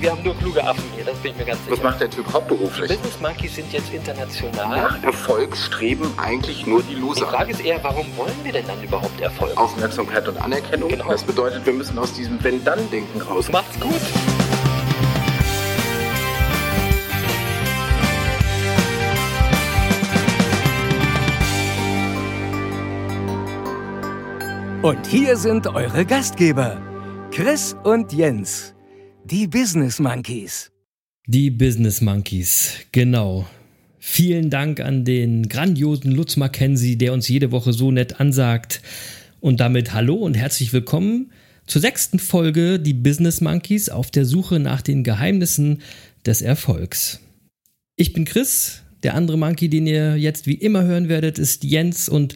Wir 0.00 0.12
haben, 0.12 0.22
nur 0.22 0.36
kluge 0.36 0.64
Affen 0.64 0.84
hier, 0.94 1.04
das 1.04 1.16
bin 1.18 1.32
ich 1.32 1.38
mir 1.38 1.44
ganz 1.44 1.58
sicher. 1.64 1.72
Was 1.72 1.82
macht 1.82 2.00
der 2.00 2.08
Typ 2.08 2.32
hauptberuflich? 2.32 2.88
Business 2.88 3.20
Monkeys 3.20 3.56
sind 3.56 3.72
jetzt 3.72 3.92
international. 3.92 4.76
Nach 4.76 5.02
Erfolg 5.02 5.56
streben 5.56 6.12
eigentlich 6.16 6.66
nur 6.66 6.82
die 6.82 6.94
Die 6.94 7.00
Loser. 7.00 7.26
Frage 7.26 7.50
ist 7.50 7.64
eher, 7.64 7.82
warum 7.82 8.06
wollen 8.16 8.36
wir 8.44 8.52
denn 8.52 8.66
dann 8.66 8.80
überhaupt 8.80 9.20
Erfolg? 9.20 9.56
Aufmerksamkeit 9.56 10.28
und 10.28 10.40
Anerkennung. 10.40 10.88
Genau. 10.88 11.08
Das 11.08 11.24
bedeutet, 11.24 11.66
wir 11.66 11.72
müssen 11.72 11.98
aus 11.98 12.12
diesem 12.12 12.42
Wenn-Dann-Denken 12.42 13.22
raus. 13.22 13.50
Macht's 13.50 13.78
gut! 13.80 14.00
Und 24.80 25.06
hier 25.08 25.36
sind 25.36 25.66
eure 25.66 26.06
Gastgeber, 26.06 26.80
Chris 27.32 27.76
und 27.82 28.12
Jens. 28.12 28.77
Die 29.30 29.46
Business 29.46 29.98
Monkeys. 29.98 30.70
Die 31.26 31.50
Business 31.50 32.00
Monkeys, 32.00 32.76
genau. 32.92 33.46
Vielen 33.98 34.48
Dank 34.48 34.80
an 34.80 35.04
den 35.04 35.50
grandiosen 35.50 36.12
Lutz 36.12 36.38
Mackenzie, 36.38 36.96
der 36.96 37.12
uns 37.12 37.28
jede 37.28 37.52
Woche 37.52 37.74
so 37.74 37.90
nett 37.90 38.20
ansagt. 38.20 38.80
Und 39.40 39.60
damit 39.60 39.92
hallo 39.92 40.14
und 40.14 40.32
herzlich 40.34 40.72
willkommen 40.72 41.30
zur 41.66 41.82
sechsten 41.82 42.18
Folge 42.18 42.80
Die 42.80 42.94
Business 42.94 43.42
Monkeys 43.42 43.90
auf 43.90 44.10
der 44.10 44.24
Suche 44.24 44.60
nach 44.60 44.80
den 44.80 45.04
Geheimnissen 45.04 45.82
des 46.24 46.40
Erfolgs. 46.40 47.20
Ich 47.96 48.14
bin 48.14 48.24
Chris, 48.24 48.80
der 49.02 49.14
andere 49.14 49.36
Monkey, 49.36 49.68
den 49.68 49.86
ihr 49.86 50.16
jetzt 50.16 50.46
wie 50.46 50.54
immer 50.54 50.84
hören 50.84 51.10
werdet, 51.10 51.38
ist 51.38 51.64
Jens 51.64 52.08
und 52.08 52.34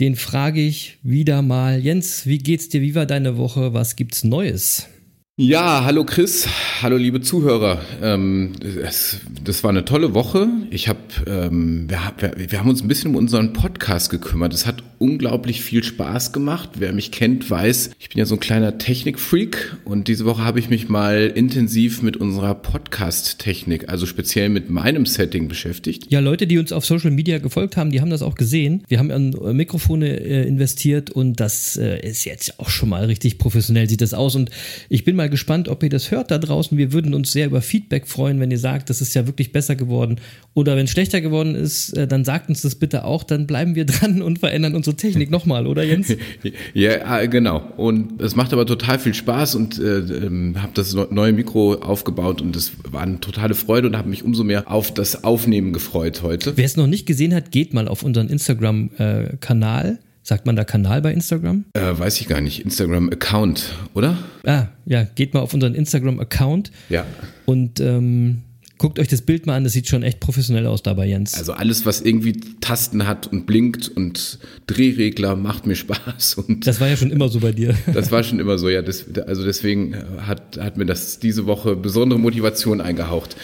den 0.00 0.16
frage 0.16 0.62
ich 0.62 0.96
wieder 1.02 1.42
mal, 1.42 1.78
Jens, 1.78 2.24
wie 2.24 2.38
geht's 2.38 2.70
dir? 2.70 2.80
Wie 2.80 2.94
war 2.94 3.04
deine 3.04 3.36
Woche? 3.36 3.74
Was 3.74 3.96
gibt's 3.96 4.24
Neues? 4.24 4.88
Ja, 5.38 5.84
hallo 5.86 6.04
Chris, 6.04 6.46
hallo 6.82 6.98
liebe 6.98 7.22
Zuhörer. 7.22 7.80
Ähm, 8.02 8.52
das, 8.60 9.16
das 9.42 9.64
war 9.64 9.70
eine 9.70 9.86
tolle 9.86 10.12
Woche. 10.12 10.46
Ich 10.70 10.88
habe, 10.88 10.98
ähm, 11.26 11.88
wir, 11.88 12.50
wir 12.50 12.58
haben 12.58 12.68
uns 12.68 12.82
ein 12.82 12.88
bisschen 12.88 13.12
um 13.12 13.16
unseren 13.16 13.54
Podcast 13.54 14.10
gekümmert. 14.10 14.52
Es 14.52 14.66
hat 14.66 14.82
unglaublich 14.98 15.62
viel 15.62 15.82
Spaß 15.82 16.34
gemacht. 16.34 16.72
Wer 16.74 16.92
mich 16.92 17.12
kennt, 17.12 17.50
weiß, 17.50 17.92
ich 17.98 18.10
bin 18.10 18.18
ja 18.18 18.26
so 18.26 18.36
ein 18.36 18.40
kleiner 18.40 18.76
Technikfreak 18.76 19.78
und 19.86 20.06
diese 20.06 20.26
Woche 20.26 20.44
habe 20.44 20.58
ich 20.58 20.68
mich 20.68 20.90
mal 20.90 21.32
intensiv 21.34 22.02
mit 22.02 22.18
unserer 22.18 22.54
Podcast-Technik, 22.54 23.88
also 23.88 24.04
speziell 24.04 24.50
mit 24.50 24.68
meinem 24.68 25.06
Setting 25.06 25.48
beschäftigt. 25.48 26.10
Ja, 26.10 26.20
Leute, 26.20 26.46
die 26.46 26.58
uns 26.58 26.72
auf 26.72 26.84
Social 26.84 27.10
Media 27.10 27.38
gefolgt 27.38 27.78
haben, 27.78 27.90
die 27.90 28.02
haben 28.02 28.10
das 28.10 28.20
auch 28.20 28.34
gesehen. 28.34 28.84
Wir 28.86 28.98
haben 28.98 29.10
an 29.10 29.32
äh, 29.32 29.54
Mikrofone 29.54 30.20
äh, 30.20 30.46
investiert 30.46 31.10
und 31.10 31.40
das 31.40 31.78
äh, 31.78 32.06
ist 32.06 32.26
jetzt 32.26 32.60
auch 32.60 32.68
schon 32.68 32.90
mal 32.90 33.06
richtig 33.06 33.38
professionell, 33.38 33.88
sieht 33.88 34.02
das 34.02 34.12
aus. 34.12 34.36
Und 34.36 34.50
ich 34.90 35.04
bin 35.04 35.16
mal 35.16 35.21
gespannt, 35.28 35.68
ob 35.68 35.82
ihr 35.82 35.88
das 35.90 36.10
hört 36.10 36.30
da 36.30 36.38
draußen. 36.38 36.76
Wir 36.78 36.92
würden 36.92 37.14
uns 37.14 37.32
sehr 37.32 37.46
über 37.46 37.60
Feedback 37.62 38.06
freuen, 38.06 38.40
wenn 38.40 38.50
ihr 38.50 38.58
sagt, 38.58 38.90
das 38.90 39.00
ist 39.00 39.14
ja 39.14 39.26
wirklich 39.26 39.52
besser 39.52 39.76
geworden. 39.76 40.16
Oder 40.54 40.76
wenn 40.76 40.84
es 40.84 40.90
schlechter 40.90 41.20
geworden 41.20 41.54
ist, 41.54 41.96
äh, 41.96 42.06
dann 42.06 42.24
sagt 42.24 42.48
uns 42.48 42.62
das 42.62 42.74
bitte 42.74 43.04
auch. 43.04 43.22
Dann 43.24 43.46
bleiben 43.46 43.74
wir 43.74 43.84
dran 43.86 44.22
und 44.22 44.38
verändern 44.38 44.74
unsere 44.74 44.96
Technik 44.96 45.30
nochmal, 45.30 45.66
oder 45.66 45.82
Jens? 45.82 46.12
Ja, 46.74 47.20
äh, 47.20 47.28
genau. 47.28 47.62
Und 47.76 48.20
es 48.20 48.36
macht 48.36 48.52
aber 48.52 48.66
total 48.66 48.98
viel 48.98 49.14
Spaß 49.14 49.54
und 49.54 49.78
äh, 49.78 49.98
ähm, 49.98 50.56
habe 50.60 50.72
das 50.74 50.92
neu- 50.94 51.06
neue 51.10 51.32
Mikro 51.32 51.74
aufgebaut 51.74 52.40
und 52.42 52.54
es 52.56 52.72
war 52.90 53.02
eine 53.02 53.20
totale 53.20 53.54
Freude 53.54 53.88
und 53.88 53.96
habe 53.96 54.08
mich 54.08 54.22
umso 54.24 54.44
mehr 54.44 54.70
auf 54.70 54.92
das 54.92 55.24
Aufnehmen 55.24 55.72
gefreut 55.72 56.22
heute. 56.22 56.56
Wer 56.56 56.64
es 56.64 56.76
noch 56.76 56.86
nicht 56.86 57.06
gesehen 57.06 57.34
hat, 57.34 57.50
geht 57.50 57.74
mal 57.74 57.88
auf 57.88 58.02
unseren 58.02 58.28
Instagram-Kanal. 58.28 59.98
Sagt 60.24 60.46
man 60.46 60.54
da 60.54 60.62
Kanal 60.64 61.02
bei 61.02 61.12
Instagram? 61.12 61.64
Äh, 61.72 61.98
weiß 61.98 62.20
ich 62.20 62.28
gar 62.28 62.40
nicht. 62.40 62.60
Instagram-Account, 62.60 63.74
oder? 63.94 64.16
Ah, 64.46 64.66
ja, 64.86 65.02
geht 65.02 65.34
mal 65.34 65.40
auf 65.40 65.52
unseren 65.52 65.74
Instagram-Account. 65.74 66.70
Ja. 66.90 67.04
Und 67.44 67.80
ähm, 67.80 68.42
guckt 68.78 69.00
euch 69.00 69.08
das 69.08 69.22
Bild 69.22 69.46
mal 69.46 69.56
an, 69.56 69.64
das 69.64 69.72
sieht 69.72 69.88
schon 69.88 70.04
echt 70.04 70.20
professionell 70.20 70.66
aus 70.66 70.82
dabei, 70.82 71.06
Jens. 71.06 71.34
Also 71.34 71.52
alles, 71.52 71.86
was 71.86 72.00
irgendwie 72.00 72.40
Tasten 72.60 73.06
hat 73.06 73.26
und 73.26 73.46
blinkt 73.46 73.88
und 73.88 74.38
Drehregler, 74.68 75.34
macht 75.34 75.66
mir 75.66 75.74
Spaß. 75.76 76.34
Und 76.34 76.68
das 76.68 76.80
war 76.80 76.86
ja 76.86 76.96
schon 76.96 77.10
immer 77.10 77.28
so 77.28 77.40
bei 77.40 77.50
dir. 77.50 77.74
das 77.92 78.12
war 78.12 78.22
schon 78.22 78.38
immer 78.38 78.58
so, 78.58 78.68
ja. 78.68 78.82
Das, 78.82 79.06
also 79.26 79.44
deswegen 79.44 79.96
hat, 80.26 80.56
hat 80.58 80.76
mir 80.76 80.86
das 80.86 81.18
diese 81.18 81.46
Woche 81.46 81.74
besondere 81.74 82.20
Motivation 82.20 82.80
eingehaucht. 82.80 83.36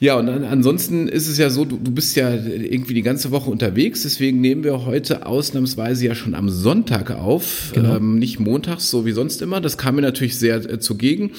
Ja, 0.00 0.16
und 0.16 0.28
an, 0.28 0.44
ansonsten 0.44 1.08
ist 1.08 1.28
es 1.28 1.38
ja 1.38 1.50
so, 1.50 1.64
du, 1.64 1.76
du 1.76 1.90
bist 1.92 2.16
ja 2.16 2.34
irgendwie 2.34 2.94
die 2.94 3.02
ganze 3.02 3.30
Woche 3.30 3.50
unterwegs, 3.50 4.02
deswegen 4.02 4.40
nehmen 4.40 4.64
wir 4.64 4.84
heute 4.86 5.24
ausnahmsweise 5.26 6.04
ja 6.06 6.14
schon 6.14 6.34
am 6.34 6.48
Sonntag 6.48 7.10
auf, 7.12 7.70
Genau. 7.74 7.96
ähm, 7.96 8.18
nicht 8.18 8.38
montags, 8.40 8.90
so 8.90 9.06
wie 9.06 9.12
sonst 9.12 9.40
immer. 9.40 9.60
Das 9.60 9.78
kam 9.78 9.96
mir 9.96 10.02
natürlich 10.02 10.36
sehr 10.38 10.56
äh, 10.56 10.78
zugegen. 10.78 11.30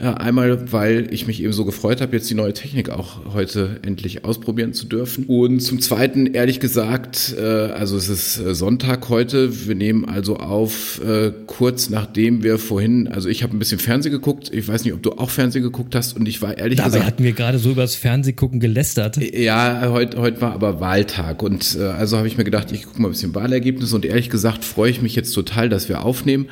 Äh, 0.00 0.06
einmal, 0.06 0.72
weil 0.72 1.08
ich 1.12 1.26
mich 1.26 1.42
eben 1.42 1.52
so 1.52 1.64
gefreut 1.64 2.00
habe, 2.00 2.16
jetzt 2.16 2.30
die 2.30 2.34
neue 2.34 2.52
Technik 2.52 2.88
auch 2.90 3.34
heute 3.34 3.80
endlich 3.82 4.24
ausprobieren 4.24 4.72
zu 4.72 4.86
dürfen. 4.86 5.24
Und 5.26 5.60
zum 5.60 5.80
Zweiten, 5.80 6.26
ehrlich 6.26 6.60
gesagt, 6.60 7.34
äh, 7.38 7.42
also 7.42 7.96
es 7.96 8.08
ist 8.08 8.38
äh, 8.40 8.54
Sonntag 8.54 9.08
heute. 9.08 9.66
Wir 9.66 9.74
nehmen 9.74 10.04
also 10.04 10.36
auf, 10.36 11.00
äh, 11.04 11.32
kurz 11.46 11.90
nachdem 11.90 12.42
wir 12.42 12.58
vorhin, 12.58 13.08
also 13.08 13.28
ich 13.28 13.42
habe 13.42 13.54
ein 13.56 13.58
bisschen 13.58 13.78
Fernsehen 13.78 14.12
geguckt. 14.12 14.50
Ich 14.52 14.66
weiß 14.66 14.84
nicht, 14.84 14.94
ob 14.94 15.02
du 15.02 15.12
auch 15.12 15.30
Fernsehen 15.30 15.62
geguckt 15.62 15.94
hast. 15.94 16.16
Und 16.16 16.26
ich 16.28 16.40
war 16.42 16.56
ehrlich 16.56 16.76
Dabei 16.78 16.90
gesagt. 16.90 17.06
hatten 17.06 17.24
wir 17.24 17.32
gerade 17.32 17.58
so 17.58 17.70
übers 17.72 17.94
Fernsehgucken 18.14 18.60
gelästert. 18.60 19.16
Ja, 19.16 19.88
heute 19.90 20.20
heute 20.20 20.40
war 20.40 20.52
aber 20.52 20.78
Wahltag 20.78 21.42
und 21.42 21.76
äh, 21.76 21.82
also 21.82 22.16
habe 22.16 22.28
ich 22.28 22.38
mir 22.38 22.44
gedacht, 22.44 22.70
ich 22.70 22.84
gucke 22.84 23.02
mal 23.02 23.08
ein 23.08 23.10
bisschen 23.10 23.34
Wahlergebnisse 23.34 23.92
und 23.96 24.04
ehrlich 24.04 24.30
gesagt 24.30 24.64
freue 24.64 24.88
ich 24.88 25.02
mich 25.02 25.16
jetzt 25.16 25.32
total, 25.32 25.68
dass 25.68 25.88
wir 25.88 26.04
aufnehmen, 26.04 26.46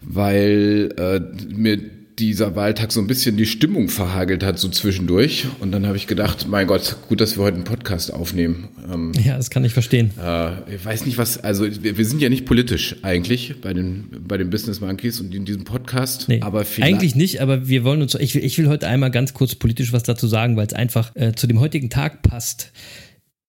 weil 0.00 0.92
äh, 0.98 1.20
mir 1.54 1.78
dieser 2.20 2.54
Wahltag 2.54 2.92
so 2.92 3.00
ein 3.00 3.06
bisschen 3.06 3.36
die 3.36 3.46
Stimmung 3.46 3.88
verhagelt 3.88 4.44
hat 4.44 4.58
so 4.58 4.68
zwischendurch 4.68 5.46
und 5.58 5.72
dann 5.72 5.86
habe 5.86 5.96
ich 5.96 6.06
gedacht, 6.06 6.46
mein 6.48 6.66
Gott, 6.66 6.96
gut, 7.08 7.20
dass 7.20 7.36
wir 7.36 7.44
heute 7.44 7.56
einen 7.56 7.64
Podcast 7.64 8.12
aufnehmen. 8.12 8.68
Ähm, 8.92 9.12
Ja, 9.24 9.36
das 9.36 9.50
kann 9.50 9.64
ich 9.64 9.72
verstehen. 9.72 10.10
äh, 10.22 10.74
ich 10.74 10.84
weiß 10.84 11.06
nicht 11.06 11.18
was, 11.18 11.38
also 11.38 11.64
wir, 11.82 12.04
sind 12.04 12.20
ja 12.20 12.28
nicht 12.28 12.44
politisch 12.44 12.96
eigentlich 13.02 13.60
bei 13.60 13.72
den 13.72 14.04
bei 14.26 14.36
den 14.36 14.50
Business 14.50 14.80
Monkeys 14.80 15.20
und 15.20 15.34
in 15.34 15.44
diesem 15.44 15.64
Podcast, 15.64 16.28
Nee, 16.28 16.40
aber 16.42 16.64
eigentlich 16.80 17.14
nicht, 17.14 17.40
aber 17.40 17.68
wir 17.68 17.84
wollen 17.84 18.02
uns, 18.02 18.14
ich 18.14 18.34
will, 18.34 18.44
ich 18.44 18.58
will 18.58 18.68
heute 18.68 18.86
einmal 18.86 19.10
ganz 19.10 19.32
kurz 19.32 19.54
politisch 19.54 19.92
was 19.92 20.02
dazu 20.02 20.26
sagen, 20.26 20.56
weil 20.56 20.66
es 20.66 20.74
einfach 20.74 21.16
äh, 21.16 21.32
zu 21.32 21.46
dem 21.46 21.58
heutigen 21.58 21.90
Tag 21.90 22.22
passt. 22.22 22.72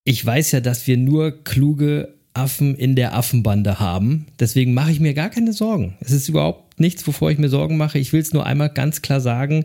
Ich 0.03 0.25
weiß 0.25 0.51
ja, 0.51 0.61
dass 0.61 0.87
wir 0.87 0.97
nur 0.97 1.43
kluge 1.43 2.15
Affen 2.33 2.75
in 2.75 2.95
der 2.95 3.15
Affenbande 3.15 3.79
haben. 3.79 4.27
Deswegen 4.39 4.73
mache 4.73 4.91
ich 4.91 4.99
mir 4.99 5.13
gar 5.13 5.29
keine 5.29 5.51
Sorgen. 5.53 5.97
Es 5.99 6.11
ist 6.11 6.29
überhaupt 6.29 6.70
nichts, 6.81 7.07
wovor 7.07 7.31
ich 7.31 7.37
mir 7.37 7.47
Sorgen 7.47 7.77
mache. 7.77 7.97
Ich 7.99 8.11
will 8.11 8.19
es 8.19 8.33
nur 8.33 8.45
einmal 8.45 8.69
ganz 8.69 9.01
klar 9.01 9.21
sagen. 9.21 9.63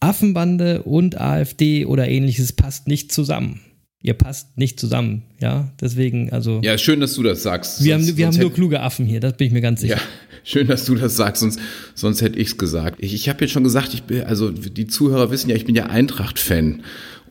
Affenbande 0.00 0.82
und 0.82 1.20
AfD 1.20 1.86
oder 1.86 2.08
ähnliches 2.08 2.52
passt 2.52 2.88
nicht 2.88 3.10
zusammen. 3.12 3.60
Ihr 4.02 4.14
passt 4.14 4.58
nicht 4.58 4.78
zusammen, 4.78 5.22
ja. 5.40 5.70
Deswegen, 5.80 6.30
also 6.30 6.60
ja, 6.62 6.76
schön, 6.76 7.00
dass 7.00 7.14
du 7.14 7.22
das 7.22 7.42
sagst. 7.42 7.82
wir 7.82 7.94
Sonst- 7.94 8.08
haben, 8.10 8.16
wir 8.18 8.26
haben 8.26 8.38
nur 8.38 8.52
kluge 8.52 8.80
Affen 8.80 9.06
hier, 9.06 9.18
das 9.20 9.34
bin 9.38 9.46
ich 9.46 9.52
mir 9.54 9.62
ganz 9.62 9.80
sicher. 9.80 9.96
Ja, 9.96 10.00
schön, 10.44 10.68
dass 10.68 10.84
du 10.84 10.94
das 10.94 11.16
sagst, 11.16 11.40
sonst, 11.40 11.58
sonst 11.94 12.22
hätte 12.22 12.38
ich's 12.38 12.56
gesagt. 12.56 12.96
Ich, 13.00 13.14
ich 13.14 13.28
habe 13.28 13.40
jetzt 13.40 13.52
schon 13.52 13.64
gesagt, 13.64 13.94
ich 13.94 14.04
bin, 14.04 14.22
also 14.22 14.50
die 14.50 14.86
Zuhörer 14.86 15.30
wissen 15.30 15.50
ja, 15.50 15.56
ich 15.56 15.64
bin 15.64 15.74
ja 15.74 15.86
Eintracht-Fan. 15.86 16.82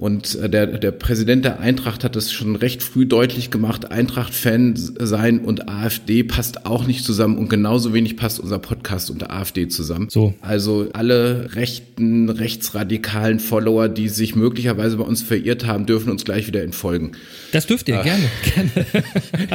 Und 0.04 0.36
äh, 0.36 0.50
der, 0.50 0.68
der 0.68 0.92
Präsident 0.92 1.46
der 1.46 1.60
Eintracht 1.60 2.04
hat 2.04 2.16
das 2.16 2.32
schon 2.32 2.56
recht 2.56 2.82
früh 2.82 3.06
deutlich 3.06 3.52
gemacht. 3.52 3.92
Eintracht-Fan 3.92 4.74
sein 4.76 5.40
und 5.40 5.70
AfD 5.70 6.24
passt 6.24 6.66
auch 6.66 6.88
nicht 6.88 7.06
zusammen 7.06 7.38
und 7.38 7.48
genauso 7.48 7.94
wenig 7.94 8.18
passt 8.18 8.40
unser 8.40 8.60
Podcast 8.60 9.12
und 9.12 9.22
der 9.22 9.32
AfD 9.32 9.68
zusammen. 9.68 10.08
So. 10.10 10.34
Also 10.42 10.90
alle 10.94 11.56
rechten, 11.56 12.30
rechtsradikalen 12.30 13.40
Follower, 13.40 13.88
die 13.88 14.10
sich 14.10 14.36
möglicherweise 14.36 14.98
bei 14.98 15.04
uns 15.04 15.22
verirrt 15.22 15.68
haben, 15.68 15.86
dürfen 15.86 16.10
uns 16.10 16.26
gleich 16.26 16.48
wieder 16.48 16.64
entfolgen. 16.64 17.14
Das 17.52 17.68
dürft 17.68 17.88
ihr, 17.88 18.02
gerne, 18.02 18.26
gerne. 18.54 18.72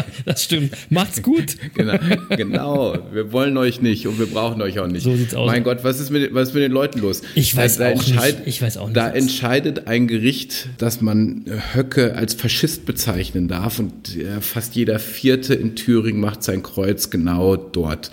das 0.25 0.45
stimmt. 0.45 0.73
Macht's 0.89 1.23
gut. 1.23 1.57
Genau, 1.75 1.99
genau. 2.31 2.99
Wir 3.13 3.31
wollen 3.31 3.48
euch 3.57 3.81
nicht 3.81 4.07
und 4.07 4.19
wir 4.19 4.27
brauchen 4.27 4.61
euch 4.63 4.79
auch 4.79 4.87
nicht. 4.87 5.05
So 5.05 5.17
sieht's 5.17 5.35
aus. 5.35 5.47
Mein 5.47 5.65
Gott, 5.65 5.79
was 5.83 6.01
ist 6.01 6.11
mit, 6.11 6.35
was 6.35 6.49
ist 6.49 6.55
mit 6.55 6.63
den 6.63 6.73
Leuten 6.73 7.01
los? 7.01 7.23
Ich 7.35 7.57
weiß 7.57 7.81
auch 7.81 7.95
nicht. 7.95 8.37
Ich 8.45 8.61
weiß 8.61 8.77
auch 8.77 8.87
nicht. 8.87 8.97
Da 8.97 9.09
entscheidet 9.09 9.87
ein 9.87 10.07
Gericht, 10.07 10.69
dass 10.79 11.01
man 11.01 11.45
Höcke 11.75 12.15
als 12.15 12.35
Faschist 12.35 12.87
bezeichnen 12.87 13.49
darf 13.49 13.79
und 13.79 14.17
äh, 14.17 14.41
fast 14.41 14.77
jeder 14.77 14.99
Vierte 14.99 15.55
in 15.55 15.77
Thüringen 15.77 16.21
macht 16.21 16.43
sein 16.43 16.63
Kreuz 16.63 17.11
genau 17.11 17.57
dort. 17.57 18.11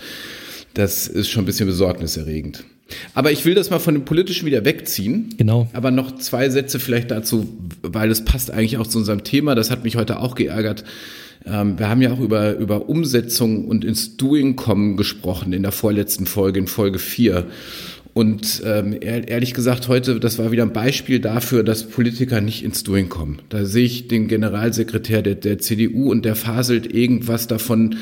Das 0.74 1.08
ist 1.08 1.30
schon 1.30 1.44
ein 1.44 1.46
bisschen 1.46 1.68
besorgniserregend. 1.68 2.64
Aber 3.14 3.32
ich 3.32 3.46
will 3.46 3.56
das 3.56 3.70
mal 3.70 3.80
von 3.80 3.96
dem 3.96 4.06
Politischen 4.06 4.46
wieder 4.46 4.64
wegziehen. 4.64 5.34
Genau. 5.38 5.68
Aber 5.74 5.90
noch 5.90 6.18
zwei 6.18 6.50
Sätze 6.50 6.80
vielleicht 6.80 7.12
dazu, 7.12 7.48
weil 7.82 8.12
es 8.12 8.24
passt 8.24 8.52
eigentlich 8.52 8.78
auch 8.78 8.88
zu 8.88 9.00
unserem 9.00 9.24
Thema. 9.24 9.56
Das 9.56 9.72
hat 9.72 9.84
mich 9.84 9.96
heute 9.96 10.20
auch 10.20 10.36
geärgert. 10.36 10.84
Ähm, 11.46 11.78
wir 11.78 11.90
haben 11.90 12.02
ja 12.02 12.12
auch 12.12 12.20
über, 12.20 12.56
über 12.58 12.90
Umsetzung 12.90 13.66
und 13.68 13.86
ins 13.86 14.18
Doing 14.18 14.56
kommen 14.56 14.98
gesprochen 14.98 15.54
in 15.54 15.64
der 15.64 15.72
vorletzten 15.72 16.26
Folge, 16.26 16.60
in 16.60 16.68
Folge 16.68 17.00
4. 17.00 17.46
Und 18.14 18.64
ähm, 18.66 18.96
ehrlich 19.02 19.54
gesagt, 19.54 19.90
heute, 19.90 20.22
das 20.22 20.40
war 20.40 20.50
wieder 20.52 20.64
ein 20.64 20.72
Beispiel 20.72 21.20
dafür, 21.20 21.64
dass 21.64 21.84
Politiker 21.84 22.40
nicht 22.40 22.64
ins 22.64 22.84
Doing 22.84 23.10
kommen. 23.10 23.42
Da 23.50 23.66
sehe 23.66 23.84
ich 23.84 24.08
den 24.08 24.30
Generalsekretär 24.30 25.22
der, 25.22 25.36
der 25.36 25.60
CDU 25.60 26.12
und 26.12 26.24
der 26.24 26.36
faselt 26.36 26.94
irgendwas 26.94 27.48
davon, 27.48 27.98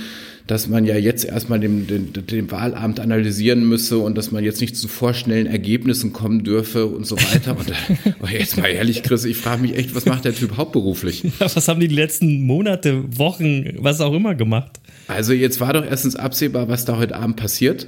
dass 0.47 0.67
man 0.67 0.85
ja 0.85 0.97
jetzt 0.97 1.23
erstmal 1.23 1.59
den, 1.59 1.87
den, 1.87 2.11
den 2.13 2.51
Wahlabend 2.51 2.99
analysieren 2.99 3.65
müsse 3.67 3.97
und 3.97 4.17
dass 4.17 4.31
man 4.31 4.43
jetzt 4.43 4.59
nicht 4.59 4.75
zu 4.75 4.87
vorschnellen 4.87 5.47
Ergebnissen 5.47 6.11
kommen 6.11 6.43
dürfe 6.43 6.85
und 6.85 7.07
so 7.07 7.15
weiter. 7.15 7.57
Und 7.57 7.71
oh, 8.21 8.27
jetzt 8.27 8.57
mal 8.57 8.67
ehrlich, 8.67 9.03
Chris, 9.03 9.23
ich 9.23 9.37
frage 9.37 9.61
mich 9.61 9.75
echt, 9.77 9.95
was 9.95 10.05
macht 10.05 10.25
der 10.25 10.35
Typ 10.35 10.57
hauptberuflich? 10.57 11.23
Ja, 11.39 11.47
was 11.53 11.67
haben 11.67 11.79
die 11.79 11.87
letzten 11.87 12.43
Monate, 12.45 13.03
Wochen, 13.17 13.65
was 13.77 14.01
auch 14.01 14.13
immer 14.13 14.35
gemacht? 14.35 14.79
Also 15.07 15.33
jetzt 15.33 15.59
war 15.59 15.73
doch 15.73 15.85
erstens 15.85 16.15
absehbar, 16.15 16.67
was 16.67 16.85
da 16.85 16.97
heute 16.97 17.15
Abend 17.15 17.37
passiert. 17.37 17.87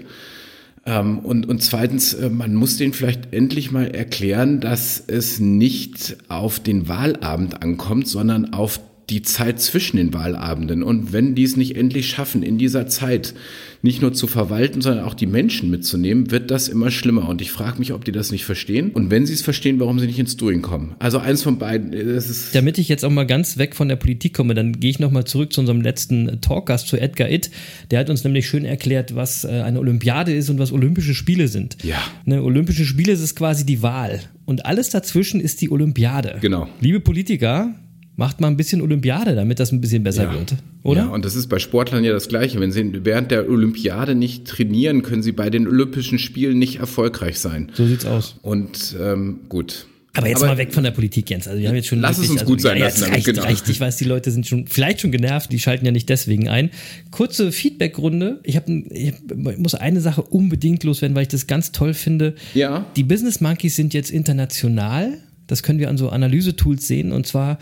Ähm, 0.86 1.20
und, 1.20 1.48
und 1.48 1.64
zweitens, 1.64 2.14
äh, 2.14 2.30
man 2.30 2.56
muss 2.56 2.78
denen 2.78 2.94
vielleicht 2.94 3.34
endlich 3.34 3.72
mal 3.72 3.88
erklären, 3.88 4.62
dass 4.62 5.04
es 5.06 5.40
nicht 5.40 6.18
auf 6.28 6.60
den 6.60 6.88
Wahlabend 6.88 7.62
ankommt, 7.62 8.08
sondern 8.08 8.54
auf 8.54 8.80
die 9.10 9.22
Zeit 9.22 9.62
zwischen 9.62 9.98
den 9.98 10.14
Wahlabenden. 10.14 10.82
Und 10.82 11.14
wenn 11.14 11.36
die 11.36 11.44
es 11.44 11.58
nicht 11.58 11.76
endlich 11.76 12.08
schaffen, 12.08 12.42
in 12.42 12.58
dieser 12.58 12.88
Zeit 12.88 13.34
nicht 13.82 14.02
nur 14.02 14.14
zu 14.14 14.26
verwalten, 14.26 14.82
sondern 14.82 15.06
auch 15.06 15.14
die 15.14 15.28
Menschen 15.28 15.70
mitzunehmen, 15.70 16.32
wird 16.32 16.50
das 16.50 16.68
immer 16.68 16.90
schlimmer. 16.90 17.30
Und 17.30 17.42
ich 17.42 17.52
frage 17.52 17.78
mich, 17.78 17.94
ob 17.94 18.04
die 18.04 18.12
das 18.12 18.32
nicht 18.32 18.44
verstehen. 18.44 18.90
Und 18.92 19.12
wenn 19.12 19.28
sie 19.28 19.34
es 19.34 19.44
verstehen, 19.44 19.80
warum 19.80 20.00
sie 20.00 20.08
nicht 20.08 20.18
ins 20.18 20.38
Doing 20.38 20.64
kommen. 20.64 20.96
Also 20.98 21.20
eins 21.20 21.44
von 21.44 21.60
beiden. 21.60 21.94
Ist 21.94 22.56
Damit 22.56 22.80
ich 22.80 22.90
jetzt 22.90 23.06
auch 23.06 23.12
mal 23.12 23.28
ganz 23.28 23.58
weg 23.58 23.76
von 23.76 23.88
der 23.88 23.96
Politik 23.96 24.34
komme, 24.34 24.56
dann 24.56 24.80
gehe 24.80 24.90
ich 24.90 25.00
nochmal 25.00 25.26
zurück 25.26 25.54
zu 25.54 25.62
unserem 25.62 25.82
letzten 25.82 26.42
Talkgast, 26.42 26.88
zu 26.88 26.98
Edgar 26.98 27.30
Itt. 27.30 27.52
Der 27.92 28.00
hat 28.00 28.10
uns 28.10 28.24
nämlich 28.24 28.48
schön 28.48 28.66
erklärt, 28.66 29.16
was 29.16 29.44
äh, 29.44 29.50
eine 29.50 29.80
Olympiade 29.80 30.34
ist 30.34 30.50
und 30.50 30.58
was 30.58 30.72
Olympische 30.72 31.14
Spiele 31.14 31.48
sind. 31.48 31.78
Ja. 31.84 32.02
Ne, 32.26 32.42
Olympische 32.42 32.86
Spiele 32.86 33.14
ist 33.14 33.36
quasi 33.36 33.66
die 33.68 33.84
Wahl. 33.84 34.20
Und 34.46 34.66
alles 34.66 34.90
dazwischen 34.90 35.40
ist 35.42 35.62
die 35.62 35.70
Olympiade. 35.70 36.38
Genau. 36.42 36.68
Liebe 36.80 37.00
Politiker, 37.00 37.76
macht 38.18 38.40
mal 38.42 38.48
ein 38.48 38.58
bisschen 38.58 38.82
Olympiade, 38.82 39.36
damit 39.36 39.60
das 39.60 39.72
ein 39.72 39.82
bisschen 39.82 40.04
besser 40.04 40.24
Ja. 40.24 40.34
wird, 40.34 40.56
oder? 40.84 41.02
Ja, 41.02 41.08
und 41.10 41.26
das 41.26 41.36
ist 41.36 41.48
bei 41.48 41.60
Sportlern 41.60 42.04
ja 42.04 42.14
das 42.14 42.28
Gleiche. 42.30 42.60
Wenn 42.60 42.72
sie 42.72 43.04
während 43.06 43.32
der 43.32 43.50
Olympiade 43.50 44.16
nicht 44.16 44.46
trainieren, 44.48 45.02
können 45.02 45.22
sie 45.24 45.32
bei 45.34 45.50
den 45.50 45.68
Olympischen 45.68 46.18
Spielen 46.20 46.58
nicht 46.60 46.78
erfolgreich 46.80 47.40
sein. 47.40 47.70
So 47.74 47.86
sieht's 47.86 48.06
aus. 48.06 48.36
Und 48.42 48.96
ähm, 49.02 49.42
gut. 49.50 49.88
Aber 50.18 50.30
jetzt 50.30 50.40
mal 50.40 50.58
weg 50.58 50.74
von 50.74 50.86
der 50.86 50.92
Politik, 50.92 51.30
Jens. 51.30 51.46
Also 51.46 51.60
wir 51.62 51.68
haben 51.68 51.76
jetzt 51.76 51.88
schon 51.90 52.00
Lass 52.00 52.12
es 52.12 52.20
wirklich- 52.20 52.32
uns 52.32 52.42
also, 52.44 52.52
gut 52.54 52.62
sein 52.62 52.78
ja, 52.78 52.86
lassen 52.86 53.04
reicht, 53.12 53.26
genau. 53.26 53.42
reicht. 53.44 53.68
Ich 53.68 53.82
weiß, 53.82 53.98
die 53.98 54.06
Leute 54.06 54.32
sind 54.32 54.48
schon 54.48 54.66
vielleicht 54.66 55.02
schon 55.02 55.12
genervt. 55.12 55.52
Die 55.52 55.60
schalten 55.60 55.86
ja 55.86 55.92
nicht 55.92 56.08
deswegen 56.08 56.48
ein. 56.48 56.70
Kurze 57.12 57.52
Feedbackrunde. 57.52 58.40
Ich, 58.44 58.56
hab- 58.56 58.70
ich 58.70 59.12
muss 59.58 59.76
eine 59.76 60.00
Sache 60.00 60.22
unbedingt 60.22 60.86
loswerden, 60.86 61.16
weil 61.16 61.24
ich 61.24 61.28
das 61.28 61.48
ganz 61.48 61.74
toll 61.74 61.94
finde. 61.94 62.36
Ja. 62.54 62.86
Die 62.96 63.04
Business 63.04 63.42
Monkeys 63.42 63.76
sind 63.76 63.94
jetzt 63.94 64.10
international. 64.10 65.18
Das 65.48 65.64
können 65.64 65.80
wir 65.80 65.90
an 65.90 65.98
so 65.98 66.08
Analysetools 66.10 66.88
sehen. 66.88 67.12
Und 67.12 67.28
zwar 67.28 67.60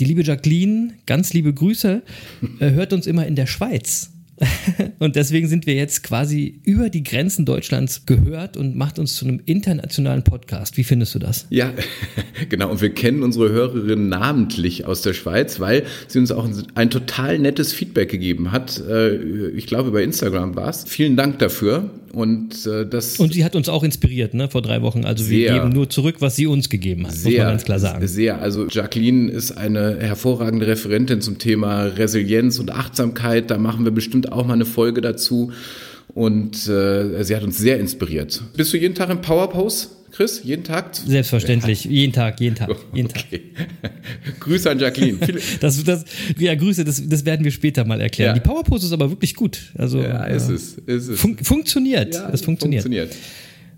die 0.00 0.04
liebe 0.04 0.22
Jacqueline, 0.22 0.94
ganz 1.06 1.32
liebe 1.32 1.52
Grüße, 1.52 2.02
äh, 2.60 2.70
hört 2.70 2.92
uns 2.92 3.06
immer 3.06 3.26
in 3.26 3.36
der 3.36 3.46
Schweiz. 3.46 4.10
Und 4.98 5.16
deswegen 5.16 5.48
sind 5.48 5.66
wir 5.66 5.74
jetzt 5.74 6.02
quasi 6.04 6.60
über 6.64 6.90
die 6.90 7.02
Grenzen 7.02 7.44
Deutschlands 7.44 8.06
gehört 8.06 8.56
und 8.56 8.76
macht 8.76 9.00
uns 9.00 9.16
zu 9.16 9.26
einem 9.26 9.40
internationalen 9.46 10.22
Podcast. 10.22 10.76
Wie 10.76 10.84
findest 10.84 11.14
du 11.14 11.18
das? 11.18 11.46
Ja, 11.50 11.72
genau. 12.48 12.70
Und 12.70 12.80
wir 12.80 12.90
kennen 12.90 13.22
unsere 13.24 13.50
Hörerin 13.50 14.08
namentlich 14.08 14.84
aus 14.84 15.02
der 15.02 15.12
Schweiz, 15.12 15.58
weil 15.58 15.84
sie 16.06 16.20
uns 16.20 16.30
auch 16.30 16.44
ein, 16.44 16.54
ein 16.76 16.90
total 16.90 17.38
nettes 17.38 17.72
Feedback 17.72 18.10
gegeben 18.10 18.52
hat. 18.52 18.80
Äh, 18.88 19.48
Ich 19.56 19.66
glaube, 19.66 19.88
über 19.88 20.02
Instagram 20.02 20.54
war 20.54 20.68
es. 20.68 20.84
Vielen 20.84 21.16
Dank 21.16 21.40
dafür. 21.40 21.90
Und 22.12 22.66
äh, 22.66 22.86
das 22.86 23.18
Und 23.18 23.34
sie 23.34 23.44
hat 23.44 23.54
uns 23.54 23.68
auch 23.68 23.82
inspiriert, 23.82 24.34
ne, 24.34 24.48
vor 24.48 24.62
drei 24.62 24.82
Wochen. 24.82 25.04
Also 25.04 25.28
wir 25.28 25.48
Sehr. 25.48 25.54
geben 25.54 25.70
nur 25.70 25.90
zurück, 25.90 26.16
was 26.20 26.36
sie 26.36 26.46
uns 26.46 26.68
gegeben 26.68 27.06
hat, 27.06 27.14
muss 27.14 27.24
man 27.24 27.34
ganz 27.34 27.64
klar 27.64 27.78
sagen. 27.78 28.06
Sehr. 28.06 28.40
Also 28.40 28.66
Jacqueline 28.68 29.30
ist 29.30 29.52
eine 29.52 29.98
hervorragende 30.00 30.66
Referentin 30.66 31.20
zum 31.20 31.38
Thema 31.38 31.84
Resilienz 31.84 32.58
und 32.58 32.70
Achtsamkeit. 32.70 33.50
Da 33.50 33.58
machen 33.58 33.84
wir 33.84 33.92
bestimmt 33.92 34.32
auch 34.32 34.46
mal 34.46 34.54
eine 34.54 34.64
Folge 34.64 35.00
dazu. 35.00 35.52
Und 36.14 36.68
äh, 36.68 37.22
sie 37.22 37.36
hat 37.36 37.42
uns 37.42 37.58
sehr 37.58 37.78
inspiriert. 37.78 38.42
Bist 38.56 38.72
du 38.72 38.76
jeden 38.76 38.94
Tag 38.94 39.10
im 39.10 39.20
Powerpose, 39.20 39.88
Chris? 40.10 40.40
Jeden 40.42 40.64
Tag? 40.64 40.94
Selbstverständlich. 40.94 41.84
Jeden 41.84 42.12
Tag, 42.12 42.40
jeden 42.40 42.56
Tag, 42.56 42.70
jeden 42.92 43.08
Tag. 43.08 43.24
Okay. 43.26 43.42
Grüße 44.40 44.70
an 44.70 44.78
Jacqueline. 44.78 45.18
Das, 45.60 45.84
das, 45.84 46.04
ja, 46.38 46.54
Grüße, 46.54 46.84
das, 46.84 47.06
das 47.06 47.24
werden 47.24 47.44
wir 47.44 47.50
später 47.50 47.84
mal 47.84 48.00
erklären. 48.00 48.34
Ja. 48.34 48.42
Die 48.42 48.48
Powerpose 48.48 48.86
ist 48.86 48.92
aber 48.92 49.10
wirklich 49.10 49.34
gut. 49.34 49.72
Also 49.76 50.00
ja, 50.00 50.24
ist 50.24 50.48
äh, 50.48 50.54
es. 50.54 50.78
Ist 50.86 51.08
es. 51.08 51.20
fun 51.20 51.36
funktioniert. 51.42 52.14
Ja, 52.14 52.30
das 52.30 52.40
funktioniert. 52.40 52.82
funktioniert. 52.82 53.14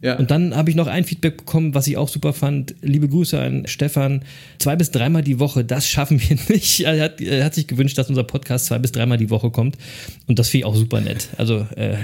Ja. 0.02 0.16
Und 0.16 0.30
dann 0.30 0.56
habe 0.56 0.70
ich 0.70 0.76
noch 0.76 0.86
ein 0.86 1.04
Feedback 1.04 1.36
bekommen, 1.36 1.74
was 1.74 1.86
ich 1.86 1.96
auch 1.96 2.08
super 2.08 2.32
fand. 2.32 2.74
Liebe 2.80 3.08
Grüße 3.08 3.38
an 3.38 3.66
Stefan. 3.66 4.22
Zwei 4.58 4.76
bis 4.76 4.90
dreimal 4.90 5.22
die 5.22 5.38
Woche, 5.38 5.62
das 5.64 5.86
schaffen 5.86 6.20
wir 6.20 6.38
nicht. 6.48 6.80
Er 6.80 7.02
hat, 7.02 7.20
er 7.20 7.44
hat 7.44 7.54
sich 7.54 7.66
gewünscht, 7.66 7.98
dass 7.98 8.08
unser 8.08 8.24
Podcast 8.24 8.66
zwei 8.66 8.78
bis 8.78 8.92
dreimal 8.92 9.18
die 9.18 9.30
Woche 9.30 9.50
kommt. 9.50 9.76
Und 10.26 10.38
das 10.38 10.48
finde 10.48 10.60
ich 10.60 10.64
auch 10.64 10.76
super 10.76 11.00
nett. 11.00 11.28
Also, 11.36 11.66
äh, 11.76 11.96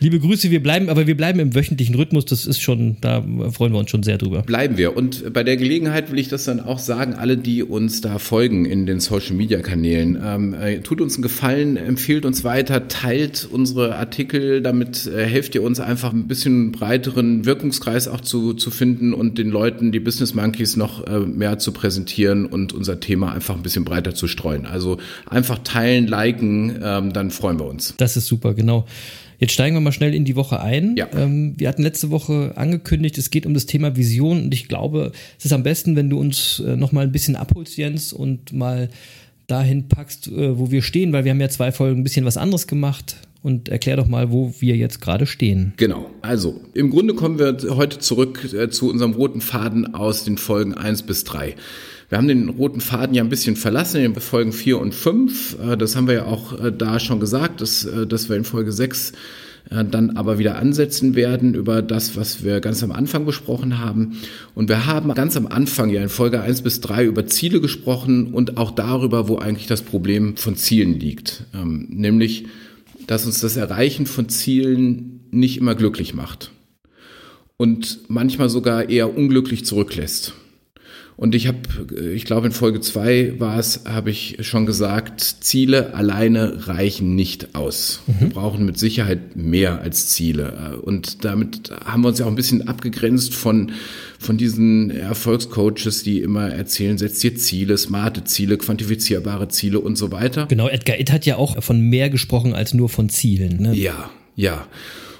liebe 0.00 0.18
Grüße, 0.20 0.50
wir 0.50 0.62
bleiben, 0.62 0.88
aber 0.88 1.06
wir 1.06 1.16
bleiben 1.16 1.40
im 1.40 1.54
wöchentlichen 1.54 1.94
Rhythmus. 1.94 2.24
Das 2.24 2.46
ist 2.46 2.60
schon, 2.60 2.96
da 3.00 3.22
freuen 3.50 3.72
wir 3.72 3.78
uns 3.78 3.90
schon 3.90 4.02
sehr 4.02 4.18
drüber. 4.18 4.42
bleiben 4.42 4.76
wir. 4.76 4.96
Und 4.96 5.32
bei 5.32 5.44
der 5.44 5.56
Gelegenheit 5.56 6.10
will 6.10 6.18
ich 6.18 6.28
das 6.28 6.44
dann 6.44 6.60
auch 6.60 6.78
sagen, 6.78 7.14
alle, 7.14 7.36
die 7.36 7.62
uns 7.62 8.00
da 8.00 8.18
folgen 8.18 8.64
in 8.64 8.86
den 8.86 9.00
Social 9.00 9.34
Media 9.34 9.60
Kanälen, 9.60 10.18
ähm, 10.24 10.54
äh, 10.54 10.80
tut 10.80 11.00
uns 11.00 11.14
einen 11.14 11.22
Gefallen, 11.22 11.76
empfiehlt 11.76 12.24
uns 12.24 12.44
weiter, 12.44 12.88
teilt 12.88 13.48
unsere 13.50 13.96
Artikel, 13.96 14.62
damit 14.62 15.06
äh, 15.06 15.24
helft 15.24 15.54
ihr 15.54 15.62
uns 15.62 15.80
einfach 15.80 16.12
ein 16.12 16.28
bisschen 16.28 16.72
breiteren 16.72 17.44
Wirkungskreis 17.44 18.08
auch 18.08 18.20
zu, 18.20 18.54
zu 18.54 18.70
finden 18.70 19.12
und 19.12 19.38
den 19.38 19.48
Leuten 19.48 19.92
die 19.92 20.00
Business 20.00 20.34
Monkeys 20.34 20.76
noch 20.76 21.06
äh, 21.06 21.20
mehr 21.20 21.58
zu 21.58 21.72
präsentieren 21.72 22.46
und 22.46 22.72
unser 22.72 23.00
Thema 23.00 23.32
einfach 23.32 23.56
ein 23.56 23.62
bisschen 23.62 23.84
breiter 23.84 24.14
zu 24.14 24.28
streuen. 24.28 24.66
Also 24.66 24.98
einfach 25.26 25.58
teilen, 25.64 26.06
liken, 26.06 26.78
ähm, 26.82 27.12
dann 27.12 27.30
freuen 27.30 27.58
wir 27.58 27.66
uns. 27.66 27.94
Das 27.96 28.16
ist 28.16 28.26
super, 28.26 28.54
genau. 28.54 28.86
Jetzt 29.38 29.52
steigen 29.52 29.76
wir 29.76 29.80
mal 29.80 29.92
schnell 29.92 30.14
in 30.14 30.24
die 30.24 30.36
Woche 30.36 30.60
ein. 30.60 30.96
Ja. 30.96 31.08
Ähm, 31.14 31.54
wir 31.56 31.68
hatten 31.68 31.82
letzte 31.82 32.10
Woche 32.10 32.52
angekündigt, 32.56 33.18
es 33.18 33.30
geht 33.30 33.46
um 33.46 33.54
das 33.54 33.66
Thema 33.66 33.96
Vision 33.96 34.44
und 34.44 34.54
ich 34.54 34.68
glaube, 34.68 35.12
es 35.38 35.44
ist 35.44 35.52
am 35.52 35.62
besten, 35.62 35.94
wenn 35.94 36.10
du 36.10 36.18
uns 36.18 36.60
äh, 36.60 36.76
noch 36.76 36.92
mal 36.92 37.04
ein 37.04 37.12
bisschen 37.12 37.36
abholst, 37.36 37.76
Jens, 37.76 38.12
und 38.12 38.52
mal 38.52 38.88
dahin 39.46 39.88
packst, 39.88 40.28
äh, 40.28 40.58
wo 40.58 40.70
wir 40.70 40.82
stehen, 40.82 41.12
weil 41.12 41.24
wir 41.24 41.30
haben 41.30 41.40
ja 41.40 41.48
zwei 41.48 41.72
Folgen 41.72 42.00
ein 42.00 42.04
bisschen 42.04 42.24
was 42.24 42.36
anderes 42.36 42.66
gemacht 42.66 43.16
und 43.48 43.68
erklär 43.68 43.96
doch 43.96 44.06
mal, 44.06 44.30
wo 44.30 44.54
wir 44.60 44.76
jetzt 44.76 45.00
gerade 45.00 45.26
stehen. 45.26 45.72
Genau. 45.78 46.10
Also, 46.22 46.60
im 46.74 46.90
Grunde 46.90 47.14
kommen 47.14 47.38
wir 47.38 47.56
heute 47.74 47.98
zurück 47.98 48.52
äh, 48.52 48.68
zu 48.68 48.88
unserem 48.90 49.12
roten 49.12 49.40
Faden 49.40 49.94
aus 49.94 50.24
den 50.24 50.38
Folgen 50.38 50.74
1 50.74 51.02
bis 51.02 51.24
3. 51.24 51.56
Wir 52.10 52.18
haben 52.18 52.28
den 52.28 52.48
roten 52.50 52.80
Faden 52.80 53.14
ja 53.14 53.22
ein 53.22 53.28
bisschen 53.28 53.56
verlassen 53.56 53.96
in 54.02 54.12
den 54.12 54.20
Folgen 54.20 54.52
4 54.52 54.78
und 54.78 54.94
5. 54.94 55.56
Äh, 55.60 55.76
Das 55.76 55.96
haben 55.96 56.06
wir 56.06 56.14
ja 56.14 56.24
auch 56.26 56.62
äh, 56.62 56.70
da 56.70 57.00
schon 57.00 57.20
gesagt, 57.20 57.60
dass, 57.60 57.88
dass 58.08 58.28
wir 58.28 58.36
in 58.36 58.44
Folge 58.44 58.70
6 58.70 59.12
äh, 59.70 59.84
dann 59.84 60.16
aber 60.16 60.38
wieder 60.38 60.56
ansetzen 60.56 61.14
werden 61.14 61.54
über 61.54 61.82
das, 61.82 62.16
was 62.16 62.44
wir 62.44 62.60
ganz 62.60 62.82
am 62.82 62.92
Anfang 62.92 63.24
besprochen 63.24 63.78
haben. 63.78 64.18
Und 64.54 64.68
wir 64.68 64.86
haben 64.86 65.12
ganz 65.14 65.36
am 65.36 65.46
Anfang 65.46 65.90
ja 65.90 66.02
in 66.02 66.08
Folge 66.08 66.40
1 66.40 66.62
bis 66.62 66.80
3 66.80 67.04
über 67.04 67.26
Ziele 67.26 67.60
gesprochen 67.60 68.32
und 68.32 68.56
auch 68.56 68.70
darüber, 68.70 69.28
wo 69.28 69.36
eigentlich 69.36 69.66
das 69.66 69.82
Problem 69.82 70.36
von 70.36 70.56
Zielen 70.56 70.98
liegt. 70.98 71.44
Ähm, 71.54 71.86
Nämlich, 71.90 72.46
dass 73.08 73.26
uns 73.26 73.40
das 73.40 73.56
Erreichen 73.56 74.06
von 74.06 74.28
Zielen 74.28 75.20
nicht 75.30 75.56
immer 75.56 75.74
glücklich 75.74 76.14
macht 76.14 76.52
und 77.56 78.00
manchmal 78.08 78.50
sogar 78.50 78.88
eher 78.90 79.16
unglücklich 79.16 79.64
zurücklässt. 79.64 80.34
Und 81.18 81.34
ich 81.34 81.48
habe, 81.48 81.58
ich 82.14 82.24
glaube 82.26 82.46
in 82.46 82.52
Folge 82.52 82.80
zwei 82.80 83.34
war 83.40 83.58
es, 83.58 83.82
habe 83.86 84.08
ich 84.08 84.36
schon 84.42 84.66
gesagt, 84.66 85.20
Ziele 85.20 85.92
alleine 85.92 86.68
reichen 86.68 87.16
nicht 87.16 87.56
aus. 87.56 88.02
Wir 88.20 88.28
brauchen 88.28 88.64
mit 88.64 88.78
Sicherheit 88.78 89.34
mehr 89.34 89.80
als 89.80 90.10
Ziele. 90.10 90.78
Und 90.80 91.24
damit 91.24 91.72
haben 91.84 92.02
wir 92.02 92.10
uns 92.10 92.20
ja 92.20 92.24
auch 92.24 92.30
ein 92.30 92.36
bisschen 92.36 92.68
abgegrenzt 92.68 93.34
von, 93.34 93.72
von 94.20 94.38
diesen 94.38 94.92
Erfolgscoaches, 94.92 96.04
die 96.04 96.20
immer 96.20 96.50
erzählen, 96.50 96.98
setzt 96.98 97.20
dir 97.24 97.34
Ziele, 97.34 97.76
smarte 97.76 98.22
Ziele, 98.22 98.56
quantifizierbare 98.56 99.48
Ziele 99.48 99.80
und 99.80 99.98
so 99.98 100.12
weiter. 100.12 100.46
Genau, 100.46 100.68
Edgar 100.68 101.00
Itt 101.00 101.10
hat 101.10 101.26
ja 101.26 101.34
auch 101.34 101.60
von 101.64 101.80
mehr 101.80 102.10
gesprochen 102.10 102.54
als 102.54 102.74
nur 102.74 102.88
von 102.88 103.08
Zielen. 103.08 103.60
Ne? 103.60 103.74
Ja, 103.74 104.08
ja. 104.36 104.68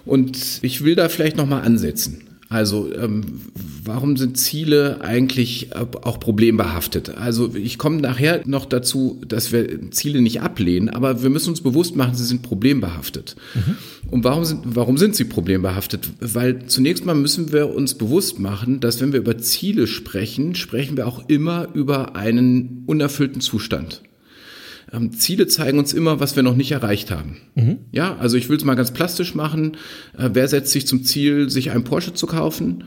Und 0.07 0.61
ich 0.63 0.85
will 0.85 0.95
da 0.95 1.09
vielleicht 1.09 1.37
nochmal 1.37 1.63
ansetzen. 1.63 2.28
Also, 2.51 2.91
ähm, 2.95 3.43
warum 3.85 4.17
sind 4.17 4.39
Ziele 4.39 5.03
eigentlich 5.03 5.69
auch 5.77 6.19
problembehaftet? 6.19 7.11
Also, 7.11 7.55
ich 7.55 7.77
komme 7.77 8.01
nachher 8.01 8.41
noch 8.47 8.65
dazu, 8.65 9.21
dass 9.29 9.53
wir 9.53 9.91
Ziele 9.91 10.23
nicht 10.23 10.41
ablehnen, 10.41 10.89
aber 10.89 11.23
wir 11.23 11.29
müssen 11.29 11.51
uns 11.51 11.61
bewusst 11.61 11.95
machen, 11.95 12.15
sie 12.15 12.25
sind 12.25 12.41
problembehaftet. 12.41 13.37
Und 14.11 14.25
warum 14.25 14.47
sind, 14.47 14.61
warum 14.65 14.97
sind 14.97 15.15
sie 15.15 15.25
problembehaftet? 15.25 16.09
Weil 16.21 16.65
zunächst 16.67 17.05
mal 17.05 17.15
müssen 17.15 17.53
wir 17.53 17.75
uns 17.75 17.95
bewusst 17.95 18.39
machen, 18.39 18.81
dass 18.81 19.01
wenn 19.03 19.13
wir 19.13 19.21
über 19.21 19.37
Ziele 19.37 19.87
sprechen, 19.87 20.55
sprechen 20.55 20.97
wir 20.97 21.07
auch 21.07 21.29
immer 21.29 21.69
über 21.75 22.17
einen 22.17 22.85
unerfüllten 22.87 23.43
Zustand. 23.43 24.03
Ähm, 24.93 25.13
Ziele 25.13 25.47
zeigen 25.47 25.79
uns 25.79 25.93
immer, 25.93 26.21
was 26.21 26.37
wir 26.37 26.43
noch 26.43 26.57
nicht 26.57 26.73
erreicht 26.73 27.11
haben. 27.11 27.37
Ja, 27.93 28.17
also 28.17 28.37
ich 28.37 28.49
will 28.49 28.57
es 28.57 28.65
mal 28.65 28.75
ganz 28.75 28.93
plastisch 28.93 29.35
machen. 29.35 29.77
Äh, 30.17 30.31
wer 30.33 30.49
setzt 30.49 30.73
sich 30.73 30.87
zum 30.87 31.05
Ziel, 31.05 31.51
sich 31.51 31.71
einen 31.71 31.85
Porsche 31.85 32.15
zu 32.15 32.27
kaufen? 32.27 32.85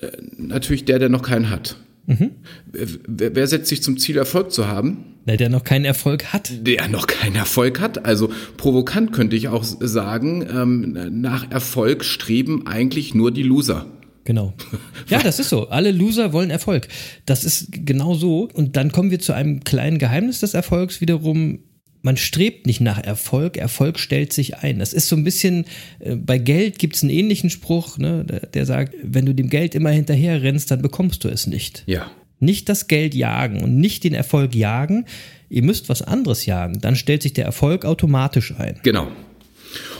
Äh, 0.00 0.08
natürlich 0.36 0.84
der, 0.84 0.98
der 0.98 1.08
noch 1.08 1.22
keinen 1.22 1.50
hat. 1.50 1.76
Wer, 2.06 3.34
wer 3.34 3.46
setzt 3.48 3.68
sich 3.68 3.82
zum 3.82 3.98
Ziel, 3.98 4.16
Erfolg 4.16 4.52
zu 4.52 4.68
haben? 4.68 5.16
Weil 5.24 5.36
der 5.36 5.48
noch 5.48 5.64
keinen 5.64 5.84
Erfolg 5.84 6.32
hat. 6.32 6.52
der 6.64 6.86
noch 6.86 7.08
keinen 7.08 7.34
Erfolg 7.34 7.80
hat. 7.80 8.04
Also 8.04 8.30
provokant 8.56 9.12
könnte 9.12 9.34
ich 9.34 9.48
auch 9.48 9.64
sagen, 9.64 10.46
ähm, 10.48 11.20
nach 11.20 11.50
Erfolg 11.50 12.04
streben 12.04 12.68
eigentlich 12.68 13.14
nur 13.14 13.32
die 13.32 13.42
Loser. 13.42 13.86
Genau. 14.26 14.52
Ja, 15.08 15.22
das 15.22 15.38
ist 15.38 15.50
so. 15.50 15.68
Alle 15.68 15.92
Loser 15.92 16.32
wollen 16.32 16.50
Erfolg. 16.50 16.88
Das 17.26 17.44
ist 17.44 17.68
genau 17.70 18.14
so. 18.14 18.48
Und 18.52 18.76
dann 18.76 18.90
kommen 18.90 19.12
wir 19.12 19.20
zu 19.20 19.32
einem 19.32 19.62
kleinen 19.62 19.98
Geheimnis 19.98 20.40
des 20.40 20.52
Erfolgs 20.52 21.00
wiederum. 21.00 21.60
Man 22.02 22.16
strebt 22.16 22.66
nicht 22.66 22.80
nach 22.80 23.02
Erfolg, 23.02 23.56
Erfolg 23.56 24.00
stellt 24.00 24.32
sich 24.32 24.58
ein. 24.58 24.80
Das 24.80 24.92
ist 24.92 25.06
so 25.06 25.14
ein 25.14 25.22
bisschen, 25.22 25.64
äh, 26.00 26.16
bei 26.16 26.38
Geld 26.38 26.80
gibt 26.80 26.96
es 26.96 27.02
einen 27.02 27.10
ähnlichen 27.10 27.50
Spruch, 27.50 27.98
ne, 27.98 28.24
der, 28.52 28.66
sagt, 28.66 28.94
wenn 29.02 29.26
du 29.26 29.34
dem 29.34 29.48
Geld 29.48 29.76
immer 29.76 29.90
hinterher 29.90 30.42
rennst, 30.42 30.72
dann 30.72 30.82
bekommst 30.82 31.22
du 31.22 31.28
es 31.28 31.46
nicht. 31.46 31.84
Ja. 31.86 32.10
Nicht 32.40 32.68
das 32.68 32.88
Geld 32.88 33.14
jagen 33.14 33.62
und 33.62 33.76
nicht 33.76 34.02
den 34.02 34.14
Erfolg 34.14 34.56
jagen. 34.56 35.06
Ihr 35.48 35.62
müsst 35.62 35.88
was 35.88 36.02
anderes 36.02 36.46
jagen. 36.46 36.80
Dann 36.80 36.96
stellt 36.96 37.22
sich 37.22 37.32
der 37.32 37.44
Erfolg 37.44 37.84
automatisch 37.84 38.54
ein. 38.58 38.80
Genau. 38.82 39.08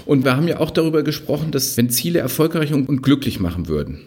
Und 0.04 0.24
wir 0.24 0.36
haben 0.36 0.48
ja 0.48 0.60
auch 0.60 0.70
darüber 0.70 1.02
gesprochen, 1.02 1.50
dass 1.50 1.76
wenn 1.76 1.90
Ziele 1.90 2.18
erfolgreich 2.18 2.72
und 2.72 3.02
glücklich 3.02 3.40
machen 3.40 3.68
würden, 3.68 4.00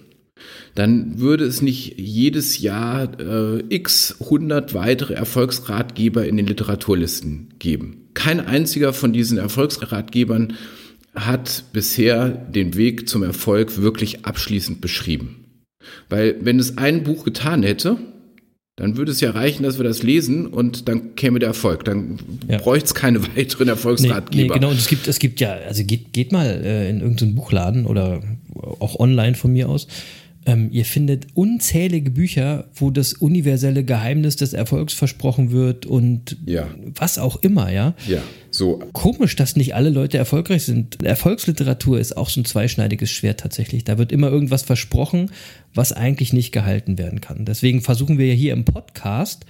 dann 0.75 1.19
würde 1.19 1.46
es 1.46 1.62
nicht 1.62 2.00
jedes 2.00 2.60
Jahr 2.60 3.19
äh, 3.19 3.63
x 3.69 4.17
100 4.22 4.74
weitere 4.74 5.13
Erfolgsratgeber 5.13 6.27
in 6.27 6.38
den 6.38 6.48
Literaturlisten 6.48 7.53
geben. 7.60 8.10
Kein 8.13 8.39
einziger 8.39 8.93
von 8.93 9.13
diesen 9.13 9.38
Erfolgsratgebern 9.38 10.53
hat 11.15 11.63
bisher 11.74 12.29
den 12.29 12.75
Weg 12.75 13.10
zum 13.10 13.24
Erfolg 13.24 13.81
wirklich 13.81 14.25
abschließend 14.25 14.81
beschrieben. 14.81 15.46
Weil 16.10 16.36
wenn 16.41 16.60
es 16.60 16.77
ein 16.77 17.03
Buch 17.03 17.24
getan 17.25 17.63
hätte, 17.63 17.98
dann 18.75 18.96
würde 18.96 19.12
es 19.12 19.19
ja 19.19 19.31
reichen, 19.31 19.63
dass 19.63 19.77
wir 19.77 19.84
das 19.84 20.03
lesen 20.03 20.46
und 20.48 20.88
dann 20.88 21.15
käme 21.15 21.39
der 21.39 21.50
Erfolg. 21.50 21.84
Dann 21.84 22.17
Ja. 22.48 22.60
bräuchte 22.60 22.86
es 22.86 22.93
keine 22.93 23.22
weiteren 23.36 23.65
Nee, 23.65 23.72
Erfolgsratgeber. 23.72 24.53
nee, 24.53 24.60
genau. 24.60 24.69
Und 24.72 24.77
es 24.79 24.88
gibt, 24.88 25.08
es 25.08 25.19
gibt 25.19 25.41
ja, 25.41 25.51
also 25.67 25.84
geht, 25.84 26.13
geht 26.13 26.31
mal 26.31 26.46
äh, 26.63 26.89
in 26.89 27.01
irgendeinen 27.01 27.36
Buchladen 27.36 27.86
oder 27.86 28.22
auch 28.79 28.98
online 29.00 29.36
von 29.36 29.51
mir 29.51 29.67
aus. 29.67 29.88
Ähm, 30.46 30.69
ihr 30.72 30.86
findet 30.86 31.27
unzählige 31.34 32.12
Bücher, 32.12 32.69
wo 32.74 32.91
das 32.91 33.13
universelle 33.13 33.84
Geheimnis 33.84 34.38
des 34.38 34.53
Erfolgs 34.53 34.93
versprochen 34.93 35.51
wird 35.51 35.86
und 35.86 36.38
Ja. 36.46 36.67
was 36.96 37.17
auch 37.19 37.36
immer, 37.43 37.72
ja. 37.72 37.93
Ja, 38.08 38.22
so. 38.50 38.79
Komisch, 38.93 39.36
dass 39.36 39.55
nicht 39.58 39.75
alle 39.75 39.89
Leute 39.89 40.17
erfolgreich 40.17 40.63
sind. 40.63 41.03
Erfolgsliteratur 41.03 42.00
ist 42.00 42.15
auch 42.15 42.29
so 42.29 42.39
ein 42.41 42.46
zweischneidiges 42.46 43.12
Schwert 43.12 43.41
tatsächlich. 43.41 43.84
Da 43.84 43.98
wird 43.98 44.12
immer 44.12 44.29
irgendwas 44.29 44.63
versprochen, 44.63 45.29
was 45.74 45.91
eigentlich 45.91 46.31
nicht 46.34 46.51
gehalten 46.51 46.98
werden 46.98 47.22
kann. 47.22 47.46
Deswegen 47.46 47.81
versuchen 47.81 48.17
wir 48.17 48.27
ja 48.27 48.34
hier 48.34 48.53
im 48.53 48.63
Podcast 48.65 49.46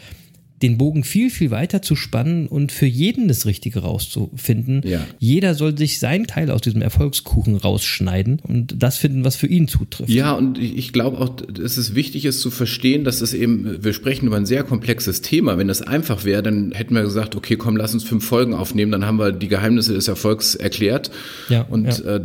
den 0.62 0.78
Bogen 0.78 1.04
viel, 1.04 1.30
viel 1.30 1.52
weiter 1.52 1.82
zu 1.82 1.96
spannen 1.96 2.48
und 2.48 2.72
für 2.72 2.86
jeden 2.86 3.28
das 3.28 3.46
Richtige 3.46 3.80
rauszufinden. 3.80 4.82
Ja. 4.86 5.06
Jeder 5.20 5.56
soll 5.56 5.78
sich 5.78 6.00
seinen 6.00 6.28
Teil 6.28 6.52
aus 6.52 6.62
diesem 6.62 6.82
Erfolgskuchen 6.82 7.56
rausschneiden 7.56 8.40
und 8.44 8.76
das 8.82 8.98
finden, 8.98 9.24
was 9.24 9.36
für 9.36 9.48
ihn 9.48 9.68
zutrifft. 9.68 10.10
Ja, 10.10 10.34
und 10.34 10.58
ich 10.58 10.94
glaube 10.94 11.20
auch, 11.20 11.30
dass 11.30 11.78
es 11.78 11.96
wichtig 11.96 12.26
ist 12.26 12.42
zu 12.42 12.52
verstehen, 12.52 13.04
dass 13.04 13.22
es 13.22 13.34
eben, 13.34 13.84
wir 13.84 13.94
sprechen 13.94 14.28
über 14.28 14.38
ein 14.38 14.46
sehr 14.46 14.64
komplexes 14.64 15.22
Thema. 15.22 15.58
Wenn 15.58 15.68
das 15.68 15.82
einfach 15.82 16.26
wäre, 16.26 16.44
dann 16.44 16.72
hätten 16.74 16.96
wir 16.96 17.04
gesagt, 17.04 17.36
okay, 17.36 17.56
komm, 17.56 17.78
lass 17.78 17.94
uns 17.94 18.04
fünf 18.04 18.26
Folgen 18.26 18.54
aufnehmen, 18.54 18.92
dann 18.92 19.06
haben 19.06 19.18
wir 19.18 19.32
die 19.32 19.48
Geheimnisse 19.48 19.94
des 19.94 20.08
Erfolgs 20.08 20.56
erklärt. 20.56 21.12
Ja, 21.48 21.62
und 21.62 21.86
ja. 21.86 22.16
Äh, 22.16 22.22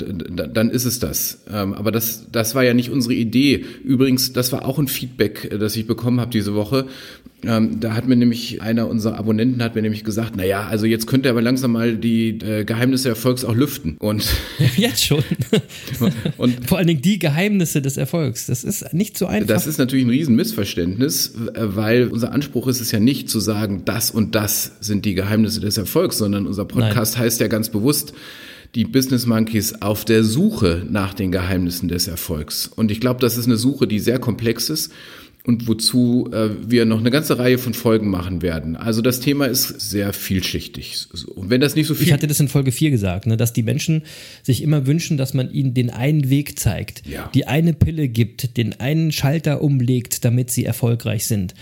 dann 0.52 0.70
ist 0.70 0.84
es 0.84 0.98
das. 0.98 1.38
Ähm, 1.50 1.74
aber 1.74 1.92
das, 1.92 2.26
das 2.30 2.54
war 2.54 2.64
ja 2.64 2.74
nicht 2.74 2.90
unsere 2.90 3.14
Idee. 3.14 3.64
Übrigens, 3.84 4.32
das 4.32 4.52
war 4.52 4.64
auch 4.64 4.78
ein 4.78 4.88
Feedback, 4.88 5.48
äh, 5.52 5.58
das 5.58 5.76
ich 5.76 5.86
bekommen 5.86 6.20
habe 6.20 6.30
diese 6.30 6.54
Woche. 6.54 6.86
Ähm, 7.42 7.80
da 7.80 7.94
hat 7.94 8.08
mir 8.08 8.16
nämlich 8.16 8.62
einer 8.62 8.88
unserer 8.88 9.18
Abonnenten 9.18 9.62
hat 9.62 9.74
mir 9.74 9.82
nämlich 9.82 10.04
gesagt, 10.04 10.34
na 10.36 10.44
ja, 10.44 10.66
also 10.66 10.86
jetzt 10.86 11.06
könnte 11.06 11.28
er 11.28 11.32
aber 11.32 11.42
langsam 11.42 11.72
mal 11.72 11.96
die 11.96 12.38
äh, 12.38 12.64
Geheimnisse 12.64 13.08
des 13.08 13.18
Erfolgs 13.18 13.44
auch 13.44 13.54
lüften. 13.54 13.96
Und, 13.98 14.24
Jetzt 14.76 15.04
schon. 15.04 15.22
und 16.38 16.66
Vor 16.68 16.78
allen 16.78 16.86
Dingen 16.86 17.02
die 17.02 17.18
Geheimnisse 17.18 17.82
des 17.82 17.96
Erfolgs. 17.96 18.46
Das 18.46 18.64
ist 18.64 18.92
nicht 18.94 19.18
so 19.18 19.26
einfach. 19.26 19.48
Das 19.48 19.66
ist 19.66 19.78
natürlich 19.78 20.06
ein 20.06 20.10
Riesenmissverständnis, 20.10 21.34
weil 21.54 22.08
unser 22.08 22.32
Anspruch 22.32 22.68
ist 22.68 22.80
es 22.80 22.90
ja 22.92 23.00
nicht 23.00 23.28
zu 23.28 23.40
sagen, 23.40 23.82
das 23.84 24.10
und 24.10 24.34
das 24.34 24.72
sind 24.80 25.04
die 25.04 25.14
Geheimnisse 25.14 25.60
des 25.60 25.76
Erfolgs, 25.76 26.18
sondern 26.18 26.46
unser 26.46 26.64
Podcast 26.64 27.18
heißt 27.18 27.40
ja 27.40 27.48
ganz 27.48 27.68
bewusst, 27.68 28.14
die 28.74 28.84
Business 28.84 29.26
Monkeys 29.26 29.82
auf 29.82 30.04
der 30.04 30.24
Suche 30.24 30.84
nach 30.88 31.14
den 31.14 31.30
Geheimnissen 31.30 31.88
des 31.88 32.08
Erfolgs. 32.08 32.66
Und 32.66 32.90
ich 32.90 33.00
glaube, 33.00 33.20
das 33.20 33.36
ist 33.36 33.46
eine 33.46 33.56
Suche, 33.56 33.86
die 33.86 34.00
sehr 34.00 34.18
komplex 34.18 34.68
ist 34.68 34.90
und 35.46 35.68
wozu 35.68 36.30
äh, 36.32 36.48
wir 36.66 36.86
noch 36.86 37.00
eine 37.00 37.10
ganze 37.10 37.38
Reihe 37.38 37.58
von 37.58 37.74
Folgen 37.74 38.08
machen 38.08 38.40
werden. 38.40 38.76
Also 38.76 39.02
das 39.02 39.20
Thema 39.20 39.44
ist 39.44 39.78
sehr 39.78 40.14
vielschichtig. 40.14 41.06
Und 41.34 41.50
wenn 41.50 41.60
das 41.60 41.74
nicht 41.74 41.86
so 41.86 41.94
viel 41.94 42.06
Ich 42.06 42.12
hatte 42.14 42.26
das 42.26 42.40
in 42.40 42.48
Folge 42.48 42.72
4 42.72 42.90
gesagt, 42.90 43.26
ne, 43.26 43.36
dass 43.36 43.52
die 43.52 43.62
Menschen 43.62 44.02
sich 44.42 44.62
immer 44.62 44.86
wünschen, 44.86 45.18
dass 45.18 45.34
man 45.34 45.50
ihnen 45.52 45.74
den 45.74 45.90
einen 45.90 46.30
Weg 46.30 46.58
zeigt, 46.58 47.02
Ja. 47.06 47.30
die 47.34 47.46
eine 47.46 47.74
Pille 47.74 48.08
gibt, 48.08 48.56
den 48.56 48.80
einen 48.80 49.12
Schalter 49.12 49.60
umlegt, 49.60 50.24
damit 50.24 50.50
sie 50.50 50.64
erfolgreich 50.64 51.26
sind. 51.26 51.54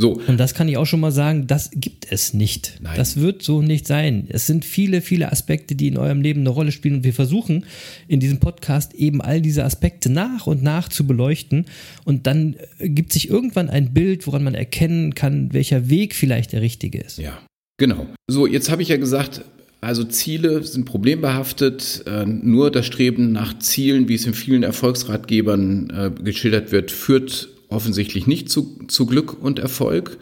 So 0.00 0.12
Und 0.28 0.38
das 0.38 0.54
kann 0.54 0.68
ich 0.68 0.76
auch 0.76 0.86
schon 0.86 1.00
mal 1.00 1.10
sagen, 1.10 1.48
das 1.48 1.72
gibt 1.74 2.06
es 2.12 2.32
nicht. 2.32 2.78
Nein. 2.80 2.96
Das 2.96 3.16
wird 3.16 3.42
so 3.42 3.62
nicht 3.62 3.84
sein. 3.84 4.28
Es 4.28 4.46
sind 4.46 4.64
viele, 4.64 5.00
viele 5.00 5.32
Aspekte, 5.32 5.74
die 5.74 5.88
in 5.88 5.98
eurem 5.98 6.22
Leben 6.22 6.40
eine 6.40 6.50
Rolle 6.50 6.70
spielen 6.70 6.94
und 6.94 7.04
wir 7.04 7.12
versuchen 7.12 7.66
in 8.06 8.20
diesem 8.20 8.38
Podcast 8.38 8.94
eben 8.94 9.20
all 9.20 9.42
diese 9.42 9.64
Aspekte 9.64 10.08
nach 10.08 10.46
und 10.46 10.62
nach 10.62 10.88
zu 10.88 11.04
beleuchten 11.04 11.66
und 12.04 12.28
dann 12.28 12.54
äh, 12.78 12.88
gibt 12.88 13.12
sich 13.12 13.28
irgendwann 13.28 13.68
ein 13.68 13.92
Bild, 13.92 14.28
woran 14.28 14.44
man 14.44 14.54
erkennen 14.54 15.16
kann, 15.16 15.52
welcher 15.52 15.90
Weg 15.90 16.14
vielleicht 16.14 16.52
der 16.52 16.62
richtige 16.62 17.00
ist. 17.00 17.18
Ja, 17.18 17.36
genau. 17.76 18.06
So, 18.28 18.46
jetzt 18.46 18.70
habe 18.70 18.82
ich 18.82 18.90
ja 18.90 18.98
gesagt, 18.98 19.42
also 19.80 20.04
Ziele 20.04 20.62
sind 20.62 20.84
problembehaftet. 20.84 22.04
Äh, 22.06 22.24
nur 22.24 22.70
das 22.70 22.86
Streben 22.86 23.32
nach 23.32 23.58
Zielen, 23.58 24.08
wie 24.08 24.14
es 24.14 24.26
in 24.26 24.34
vielen 24.34 24.62
Erfolgsratgebern 24.62 25.90
äh, 25.90 26.22
geschildert 26.22 26.70
wird, 26.70 26.92
führt 26.92 27.48
offensichtlich 27.68 28.26
nicht 28.26 28.50
zu, 28.50 28.78
zu 28.88 29.06
Glück 29.06 29.42
und 29.42 29.58
Erfolg. 29.58 30.18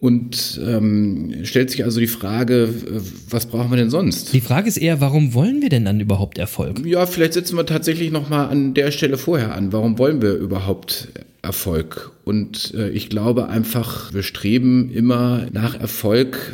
Und 0.00 0.60
ähm, 0.62 1.34
stellt 1.44 1.70
sich 1.70 1.82
also 1.82 1.98
die 1.98 2.06
Frage, 2.06 2.64
äh, 2.64 3.00
was 3.30 3.46
brauchen 3.46 3.70
wir 3.70 3.76
denn 3.76 3.88
sonst? 3.88 4.34
Die 4.34 4.42
Frage 4.42 4.68
ist 4.68 4.76
eher, 4.76 5.00
warum 5.00 5.32
wollen 5.32 5.62
wir 5.62 5.70
denn 5.70 5.86
dann 5.86 5.98
überhaupt 5.98 6.36
Erfolg? 6.36 6.84
Ja, 6.84 7.06
vielleicht 7.06 7.32
setzen 7.32 7.56
wir 7.56 7.64
tatsächlich 7.64 8.10
noch 8.10 8.28
mal 8.28 8.48
an 8.48 8.74
der 8.74 8.90
Stelle 8.90 9.16
vorher 9.16 9.54
an. 9.54 9.72
Warum 9.72 9.96
wollen 9.98 10.20
wir 10.20 10.34
überhaupt 10.34 11.08
Erfolg? 11.44 12.12
Und 12.24 12.74
äh, 12.74 12.88
ich 12.90 13.08
glaube 13.08 13.48
einfach, 13.48 14.12
wir 14.12 14.22
streben 14.22 14.90
immer 14.90 15.46
nach 15.52 15.78
Erfolg, 15.78 16.52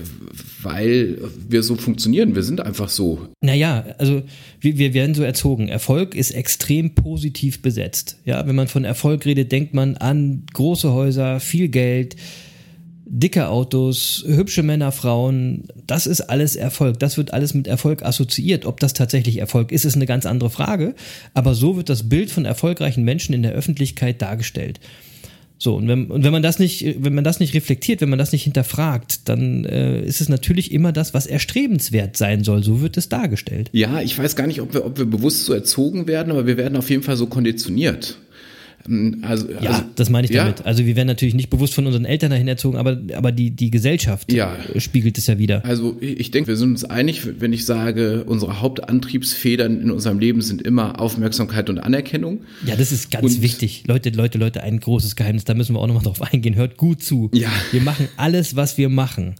weil 0.62 1.18
wir 1.48 1.62
so 1.62 1.76
funktionieren. 1.76 2.34
Wir 2.34 2.42
sind 2.42 2.60
einfach 2.60 2.88
so. 2.88 3.28
Naja, 3.40 3.84
also 3.98 4.22
wir, 4.60 4.78
wir 4.78 4.92
werden 4.94 5.14
so 5.14 5.22
erzogen. 5.22 5.68
Erfolg 5.68 6.14
ist 6.14 6.32
extrem 6.32 6.94
positiv 6.94 7.62
besetzt. 7.62 8.18
Ja, 8.24 8.46
wenn 8.46 8.56
man 8.56 8.68
von 8.68 8.84
Erfolg 8.84 9.24
redet, 9.24 9.52
denkt 9.52 9.74
man 9.74 9.96
an 9.96 10.44
große 10.52 10.92
Häuser, 10.92 11.40
viel 11.40 11.68
Geld, 11.68 12.16
dicke 13.10 13.48
Autos, 13.48 14.24
hübsche 14.26 14.62
Männer, 14.62 14.92
Frauen. 14.92 15.64
Das 15.86 16.06
ist 16.06 16.22
alles 16.22 16.54
Erfolg. 16.54 16.98
Das 17.00 17.16
wird 17.16 17.34
alles 17.34 17.54
mit 17.54 17.66
Erfolg 17.66 18.02
assoziiert. 18.02 18.64
Ob 18.64 18.78
das 18.78 18.94
tatsächlich 18.94 19.38
Erfolg 19.38 19.72
ist, 19.72 19.84
ist 19.84 19.96
eine 19.96 20.06
ganz 20.06 20.26
andere 20.26 20.48
Frage. 20.48 20.94
Aber 21.34 21.54
so 21.54 21.76
wird 21.76 21.88
das 21.88 22.08
Bild 22.08 22.30
von 22.30 22.44
erfolgreichen 22.44 23.02
Menschen 23.02 23.34
in 23.34 23.42
der 23.42 23.52
Öffentlichkeit 23.52 24.22
dargestellt. 24.22 24.78
So, 25.58 25.74
und 25.74 25.88
wenn, 25.88 26.06
und 26.06 26.24
wenn 26.24 26.32
man 26.32 26.42
das 26.42 26.58
nicht, 26.58 26.96
wenn 27.04 27.12
man 27.12 27.24
das 27.24 27.38
nicht 27.38 27.52
reflektiert, 27.52 28.00
wenn 28.00 28.08
man 28.08 28.18
das 28.18 28.32
nicht 28.32 28.44
hinterfragt, 28.44 29.28
dann 29.28 29.66
äh, 29.66 30.00
ist 30.02 30.22
es 30.22 30.30
natürlich 30.30 30.72
immer 30.72 30.90
das, 30.90 31.12
was 31.12 31.26
erstrebenswert 31.26 32.16
sein 32.16 32.44
soll. 32.44 32.62
So 32.62 32.80
wird 32.80 32.96
es 32.96 33.10
dargestellt. 33.10 33.68
Ja, 33.72 34.00
ich 34.00 34.18
weiß 34.18 34.36
gar 34.36 34.46
nicht, 34.46 34.62
ob 34.62 34.72
wir, 34.72 34.86
ob 34.86 34.96
wir 34.96 35.04
bewusst 35.04 35.44
so 35.44 35.52
erzogen 35.52 36.06
werden, 36.06 36.30
aber 36.30 36.46
wir 36.46 36.56
werden 36.56 36.76
auf 36.76 36.88
jeden 36.88 37.02
Fall 37.02 37.16
so 37.16 37.26
konditioniert. 37.26 38.16
Also, 39.22 39.48
Ja, 39.50 39.70
also, 39.70 39.82
das 39.96 40.10
meine 40.10 40.26
ich 40.26 40.32
ja, 40.32 40.44
damit. 40.44 40.66
Also 40.66 40.84
wir 40.86 40.96
werden 40.96 41.06
natürlich 41.08 41.34
nicht 41.34 41.50
bewusst 41.50 41.74
von 41.74 41.86
unseren 41.86 42.04
Eltern 42.04 42.30
dahin 42.30 42.48
erzogen, 42.48 42.76
aber, 42.76 42.98
aber 43.14 43.32
die, 43.32 43.50
die 43.50 43.70
Gesellschaft 43.70 44.32
Ja. 44.32 44.56
äh, 44.74 44.80
spiegelt 44.80 45.16
es 45.18 45.26
ja 45.26 45.38
wieder. 45.38 45.64
Also 45.64 45.96
ich 46.00 46.18
ich 46.20 46.30
denke, 46.30 46.48
wir 46.48 46.56
sind 46.56 46.70
uns 46.70 46.84
einig, 46.84 47.22
wenn 47.40 47.52
ich 47.52 47.64
sage, 47.66 48.24
unsere 48.24 48.60
Hauptantriebsfedern 48.60 49.80
in 49.80 49.90
unserem 49.90 50.18
Leben 50.18 50.42
sind 50.42 50.62
immer 50.62 51.00
Aufmerksamkeit 51.00 51.68
und 51.70 51.78
Anerkennung. 51.78 52.40
Ja, 52.66 52.76
das 52.76 52.92
ist 52.92 53.10
ganz 53.10 53.36
Und- 53.36 53.42
wichtig. 53.42 53.84
Leute, 53.86 54.10
Leute, 54.10 54.38
Leute, 54.38 54.62
ein 54.62 54.78
großes 54.80 55.16
Geheimnis, 55.16 55.44
da 55.44 55.54
müssen 55.54 55.74
wir 55.74 55.80
auch 55.80 55.86
nochmal 55.86 56.02
drauf 56.04 56.22
eingehen. 56.22 56.54
Hört 56.54 56.76
gut 56.76 57.02
zu. 57.02 57.30
Ja. 57.34 57.50
Wir 57.72 57.80
machen 57.80 58.08
alles, 58.16 58.56
was 58.56 58.78
wir 58.78 58.88
machen. 58.88 59.34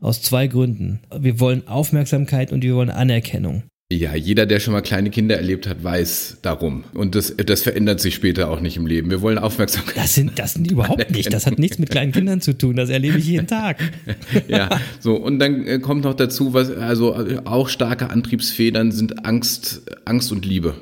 Aus 0.00 0.20
zwei 0.22 0.46
Gründen. 0.46 1.00
Wir 1.18 1.40
wollen 1.40 1.66
Aufmerksamkeit 1.66 2.52
und 2.52 2.62
wir 2.62 2.74
wollen 2.74 2.90
Anerkennung. 2.90 3.62
Ja, 3.92 4.16
jeder, 4.16 4.46
der 4.46 4.58
schon 4.58 4.72
mal 4.72 4.80
kleine 4.80 5.10
Kinder 5.10 5.36
erlebt 5.36 5.68
hat, 5.68 5.84
weiß 5.84 6.38
darum. 6.42 6.82
Und 6.92 7.14
das, 7.14 7.36
das 7.36 7.62
verändert 7.62 8.00
sich 8.00 8.16
später 8.16 8.50
auch 8.50 8.58
nicht 8.58 8.76
im 8.76 8.84
Leben. 8.84 9.10
Wir 9.10 9.22
wollen 9.22 9.38
Aufmerksamkeit. 9.38 9.96
Das 9.96 10.12
sind, 10.12 10.40
das 10.40 10.54
sind 10.54 10.68
überhaupt 10.68 11.12
nicht. 11.12 11.32
Das 11.32 11.46
hat 11.46 11.60
nichts 11.60 11.78
mit 11.78 11.90
kleinen 11.90 12.10
Kindern 12.10 12.40
zu 12.40 12.58
tun. 12.58 12.74
Das 12.74 12.90
erlebe 12.90 13.18
ich 13.18 13.26
jeden 13.26 13.46
Tag. 13.46 13.78
ja, 14.48 14.70
so. 14.98 15.14
Und 15.14 15.38
dann 15.38 15.64
äh, 15.64 15.78
kommt 15.78 16.02
noch 16.02 16.14
dazu, 16.14 16.52
was, 16.52 16.72
also 16.72 17.14
auch 17.44 17.68
starke 17.68 18.10
Antriebsfedern 18.10 18.90
sind 18.90 19.24
Angst, 19.24 19.82
Angst 20.04 20.32
und 20.32 20.44
Liebe. 20.44 20.74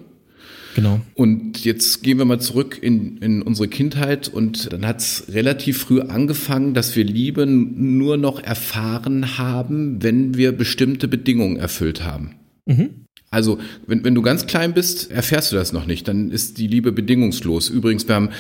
Genau. 0.75 1.03
Und 1.13 1.63
jetzt 1.63 2.03
gehen 2.03 2.17
wir 2.17 2.25
mal 2.25 2.41
zurück 2.41 2.79
in, 2.81 3.19
in 3.19 3.43
unsere 3.43 3.69
Kindheit 3.69 4.29
und 4.29 4.73
dann 4.73 4.87
hat 4.87 5.01
es 5.01 5.27
relativ 5.29 5.77
früh 5.77 6.01
angefangen, 6.01 6.73
dass 6.73 6.97
wir 6.97 7.05
Liebe 7.05 7.45
nur 7.45 8.17
noch 8.17 8.43
erfahren 8.43 9.37
haben, 9.37 10.03
wenn 10.03 10.39
wir 10.39 10.53
bestimmte 10.53 11.07
Bedingungen 11.07 11.59
erfüllt 11.59 12.03
haben. 12.03 12.37
Mhm. 12.67 13.04
Also, 13.35 13.59
wenn, 13.87 14.05
wenn 14.05 14.15
du 14.15 14.23
ganz 14.23 14.47
klein 14.47 14.73
bist, 14.73 15.11
erfährst 15.11 15.53
du 15.53 15.57
das 15.57 15.73
noch 15.73 15.87
nicht. 15.87 16.09
Dann 16.09 16.31
ist 16.31 16.59
die 16.59 16.69
Liebe 16.69 16.93
bedingungslos. 16.93 17.69
Übrigens, 17.69 18.07
wir 18.09 18.15
haben 18.15 18.31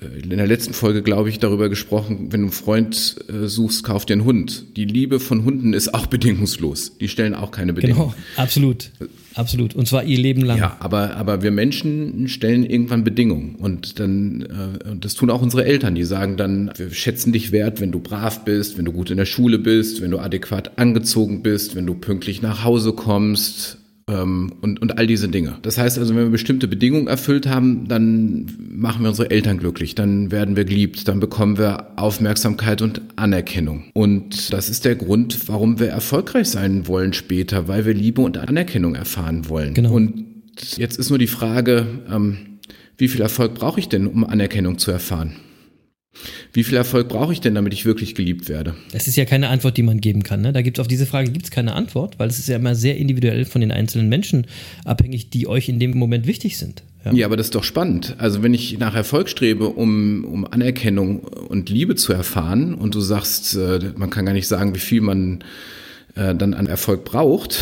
äh, 0.00 0.22
in 0.22 0.30
der 0.30 0.46
letzten 0.46 0.74
Folge, 0.74 1.02
glaube 1.02 1.28
ich, 1.28 1.38
darüber 1.38 1.68
gesprochen, 1.68 2.28
wenn 2.30 2.40
du 2.40 2.46
einen 2.46 2.52
Freund 2.52 3.16
äh, 3.28 3.46
suchst, 3.46 3.84
kauf 3.84 4.06
dir 4.06 4.14
einen 4.14 4.24
Hund. 4.24 4.76
Die 4.76 4.84
Liebe 4.84 5.20
von 5.20 5.44
Hunden 5.44 5.72
ist 5.72 5.94
auch 5.94 6.06
bedingungslos. 6.14 6.98
Die 6.98 7.08
stellen 7.08 7.34
auch 7.34 7.50
keine 7.50 7.72
Bedingungen. 7.72 8.12
Genau, 8.12 8.42
absolut. 8.42 8.90
Absolut. 9.34 9.74
Und 9.74 9.88
zwar 9.88 10.04
ihr 10.04 10.18
Leben 10.18 10.42
lang. 10.42 10.58
Ja, 10.58 10.76
aber, 10.78 11.16
aber 11.16 11.42
wir 11.42 11.50
Menschen 11.50 12.28
stellen 12.28 12.64
irgendwann 12.64 13.02
Bedingungen. 13.02 13.56
Und 13.56 13.98
dann, 13.98 14.42
äh, 14.42 14.96
das 15.00 15.14
tun 15.14 15.30
auch 15.30 15.42
unsere 15.42 15.64
Eltern, 15.64 15.94
die 15.94 16.04
sagen 16.04 16.36
dann, 16.36 16.70
wir 16.76 16.92
schätzen 16.92 17.32
dich 17.32 17.50
wert, 17.50 17.80
wenn 17.80 17.90
du 17.90 17.98
brav 17.98 18.44
bist, 18.44 18.78
wenn 18.78 18.84
du 18.84 18.92
gut 18.92 19.10
in 19.10 19.16
der 19.16 19.24
Schule 19.24 19.58
bist, 19.58 20.00
wenn 20.00 20.12
du 20.12 20.18
adäquat 20.18 20.78
angezogen 20.78 21.42
bist, 21.42 21.74
wenn 21.74 21.86
du 21.86 21.94
pünktlich 21.94 22.42
nach 22.42 22.62
Hause 22.62 22.92
kommst, 22.92 23.78
ähm, 24.08 24.52
und, 24.60 24.80
und 24.82 24.98
all 24.98 25.06
diese 25.06 25.28
Dinge. 25.28 25.58
Das 25.62 25.78
heißt 25.78 25.98
also, 25.98 26.14
wenn 26.14 26.24
wir 26.24 26.30
bestimmte 26.30 26.68
Bedingungen 26.68 27.06
erfüllt 27.06 27.46
haben, 27.46 27.88
dann 27.88 28.46
machen 28.58 29.02
wir 29.02 29.08
unsere 29.08 29.30
Eltern 29.30 29.58
glücklich, 29.58 29.94
dann 29.94 30.30
werden 30.30 30.56
wir 30.56 30.64
geliebt, 30.64 31.08
dann 31.08 31.20
bekommen 31.20 31.58
wir 31.58 31.92
Aufmerksamkeit 31.96 32.82
und 32.82 33.00
Anerkennung. 33.16 33.84
Und 33.94 34.52
das 34.52 34.68
ist 34.68 34.84
der 34.84 34.96
Grund, 34.96 35.48
warum 35.48 35.78
wir 35.78 35.88
erfolgreich 35.88 36.48
sein 36.48 36.86
wollen 36.86 37.12
später, 37.12 37.68
weil 37.68 37.86
wir 37.86 37.94
Liebe 37.94 38.20
und 38.20 38.36
Anerkennung 38.38 38.94
erfahren 38.94 39.48
wollen. 39.48 39.74
Genau. 39.74 39.92
Und 39.92 40.24
jetzt 40.76 40.98
ist 40.98 41.08
nur 41.08 41.18
die 41.18 41.26
Frage, 41.26 41.86
ähm, 42.10 42.38
wie 42.96 43.08
viel 43.08 43.22
Erfolg 43.22 43.54
brauche 43.54 43.80
ich 43.80 43.88
denn, 43.88 44.06
um 44.06 44.24
Anerkennung 44.24 44.78
zu 44.78 44.90
erfahren? 44.90 45.36
Wie 46.54 46.62
viel 46.62 46.76
Erfolg 46.76 47.08
brauche 47.08 47.32
ich 47.32 47.40
denn, 47.40 47.56
damit 47.56 47.72
ich 47.72 47.84
wirklich 47.84 48.14
geliebt 48.14 48.48
werde? 48.48 48.74
Das 48.92 49.08
ist 49.08 49.16
ja 49.16 49.24
keine 49.24 49.48
Antwort, 49.48 49.76
die 49.76 49.82
man 49.82 50.00
geben 50.00 50.22
kann. 50.22 50.40
Ne? 50.40 50.52
Da 50.52 50.62
gibt 50.62 50.78
es 50.78 50.80
auf 50.80 50.86
diese 50.86 51.04
Frage 51.04 51.32
gibt's 51.32 51.50
keine 51.50 51.74
Antwort, 51.74 52.20
weil 52.20 52.28
es 52.28 52.38
ist 52.38 52.48
ja 52.48 52.54
immer 52.54 52.76
sehr 52.76 52.96
individuell 52.96 53.44
von 53.44 53.60
den 53.60 53.72
einzelnen 53.72 54.08
Menschen 54.08 54.46
abhängig, 54.84 55.30
die 55.30 55.48
euch 55.48 55.68
in 55.68 55.80
dem 55.80 55.98
Moment 55.98 56.28
wichtig 56.28 56.56
sind. 56.56 56.84
Ja. 57.04 57.12
ja, 57.12 57.26
aber 57.26 57.36
das 57.36 57.48
ist 57.48 57.56
doch 57.56 57.64
spannend. 57.64 58.14
Also 58.18 58.44
wenn 58.44 58.54
ich 58.54 58.78
nach 58.78 58.94
Erfolg 58.94 59.28
strebe, 59.28 59.68
um, 59.68 60.24
um 60.24 60.46
Anerkennung 60.46 61.18
und 61.18 61.70
Liebe 61.70 61.96
zu 61.96 62.12
erfahren 62.12 62.74
und 62.74 62.94
du 62.94 63.00
sagst, 63.00 63.56
äh, 63.56 63.90
man 63.96 64.10
kann 64.10 64.24
gar 64.24 64.32
nicht 64.32 64.46
sagen, 64.46 64.76
wie 64.76 64.80
viel 64.80 65.00
man 65.00 65.42
äh, 66.16 66.34
dann 66.34 66.54
an 66.54 66.66
Erfolg 66.66 67.04
braucht, 67.04 67.58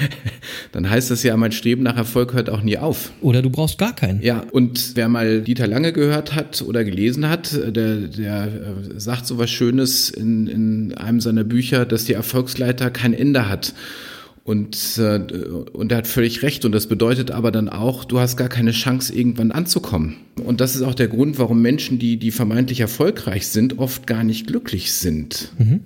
dann 0.72 0.90
heißt 0.90 1.10
das 1.10 1.22
ja, 1.22 1.36
mein 1.36 1.52
Streben 1.52 1.82
nach 1.82 1.96
Erfolg 1.96 2.34
hört 2.34 2.50
auch 2.50 2.62
nie 2.62 2.76
auf. 2.76 3.12
Oder 3.22 3.40
du 3.40 3.48
brauchst 3.48 3.78
gar 3.78 3.94
keinen. 3.94 4.20
Ja, 4.22 4.44
und 4.52 4.92
wer 4.94 5.08
mal 5.08 5.40
Dieter 5.40 5.66
Lange 5.66 5.92
gehört 5.92 6.34
hat 6.34 6.62
oder 6.62 6.84
gelesen 6.84 7.28
hat, 7.28 7.52
der, 7.52 7.96
der 7.96 8.44
äh, 8.46 9.00
sagt 9.00 9.26
so 9.26 9.38
was 9.38 9.50
Schönes 9.50 10.10
in, 10.10 10.46
in 10.46 10.94
einem 10.94 11.20
seiner 11.20 11.44
Bücher, 11.44 11.86
dass 11.86 12.04
die 12.04 12.12
Erfolgsleiter 12.12 12.90
kein 12.90 13.14
Ende 13.14 13.48
hat. 13.48 13.74
Und, 14.44 14.98
äh, 14.98 15.20
und 15.72 15.92
er 15.92 15.98
hat 15.98 16.06
völlig 16.06 16.42
recht. 16.42 16.66
Und 16.66 16.72
das 16.72 16.88
bedeutet 16.88 17.30
aber 17.30 17.52
dann 17.52 17.70
auch, 17.70 18.04
du 18.04 18.18
hast 18.18 18.36
gar 18.36 18.48
keine 18.48 18.72
Chance, 18.72 19.14
irgendwann 19.14 19.50
anzukommen. 19.50 20.16
Und 20.44 20.60
das 20.60 20.74
ist 20.74 20.82
auch 20.82 20.94
der 20.94 21.08
Grund, 21.08 21.38
warum 21.38 21.62
Menschen, 21.62 21.98
die, 21.98 22.18
die 22.18 22.32
vermeintlich 22.32 22.80
erfolgreich 22.80 23.46
sind, 23.46 23.78
oft 23.78 24.06
gar 24.06 24.24
nicht 24.24 24.46
glücklich 24.46 24.92
sind. 24.92 25.52
Mhm 25.58 25.80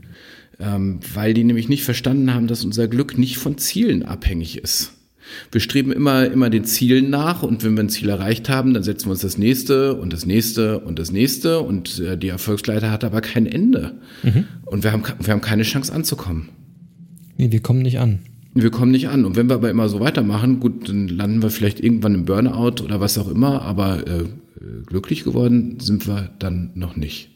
ähm, 0.60 1.00
weil 1.14 1.34
die 1.34 1.44
nämlich 1.44 1.68
nicht 1.68 1.84
verstanden 1.84 2.32
haben, 2.32 2.46
dass 2.46 2.64
unser 2.64 2.88
Glück 2.88 3.18
nicht 3.18 3.38
von 3.38 3.58
Zielen 3.58 4.02
abhängig 4.02 4.58
ist. 4.58 4.92
Wir 5.50 5.60
streben 5.60 5.92
immer, 5.92 6.26
immer 6.26 6.50
den 6.50 6.64
Zielen 6.64 7.10
nach 7.10 7.42
und 7.42 7.64
wenn 7.64 7.74
wir 7.74 7.82
ein 7.82 7.88
Ziel 7.88 8.08
erreicht 8.08 8.48
haben, 8.48 8.74
dann 8.74 8.82
setzen 8.82 9.06
wir 9.06 9.12
uns 9.12 9.20
das 9.20 9.38
nächste 9.38 9.94
und 9.94 10.12
das 10.12 10.24
nächste 10.24 10.78
und 10.80 10.98
das 10.98 11.10
nächste 11.10 11.60
und 11.60 11.98
äh, 11.98 12.16
die 12.16 12.28
Erfolgsleiter 12.28 12.90
hat 12.90 13.04
aber 13.04 13.20
kein 13.20 13.46
Ende. 13.46 13.94
Mhm. 14.22 14.44
Und 14.64 14.84
wir 14.84 14.92
haben, 14.92 15.02
wir 15.20 15.32
haben 15.32 15.40
keine 15.40 15.64
Chance 15.64 15.92
anzukommen. 15.92 16.48
Nee, 17.36 17.50
wir 17.50 17.60
kommen 17.60 17.82
nicht 17.82 17.98
an. 17.98 18.20
Wir 18.54 18.70
kommen 18.70 18.92
nicht 18.92 19.08
an. 19.08 19.24
Und 19.24 19.36
wenn 19.36 19.50
wir 19.50 19.56
aber 19.56 19.68
immer 19.68 19.88
so 19.88 20.00
weitermachen, 20.00 20.60
gut, 20.60 20.88
dann 20.88 21.08
landen 21.08 21.42
wir 21.42 21.50
vielleicht 21.50 21.80
irgendwann 21.80 22.14
im 22.14 22.24
Burnout 22.24 22.82
oder 22.82 23.00
was 23.00 23.18
auch 23.18 23.28
immer, 23.28 23.62
aber 23.62 24.06
äh, 24.06 24.24
glücklich 24.86 25.24
geworden 25.24 25.78
sind 25.80 26.06
wir 26.06 26.30
dann 26.38 26.70
noch 26.74 26.96
nicht. 26.96 27.35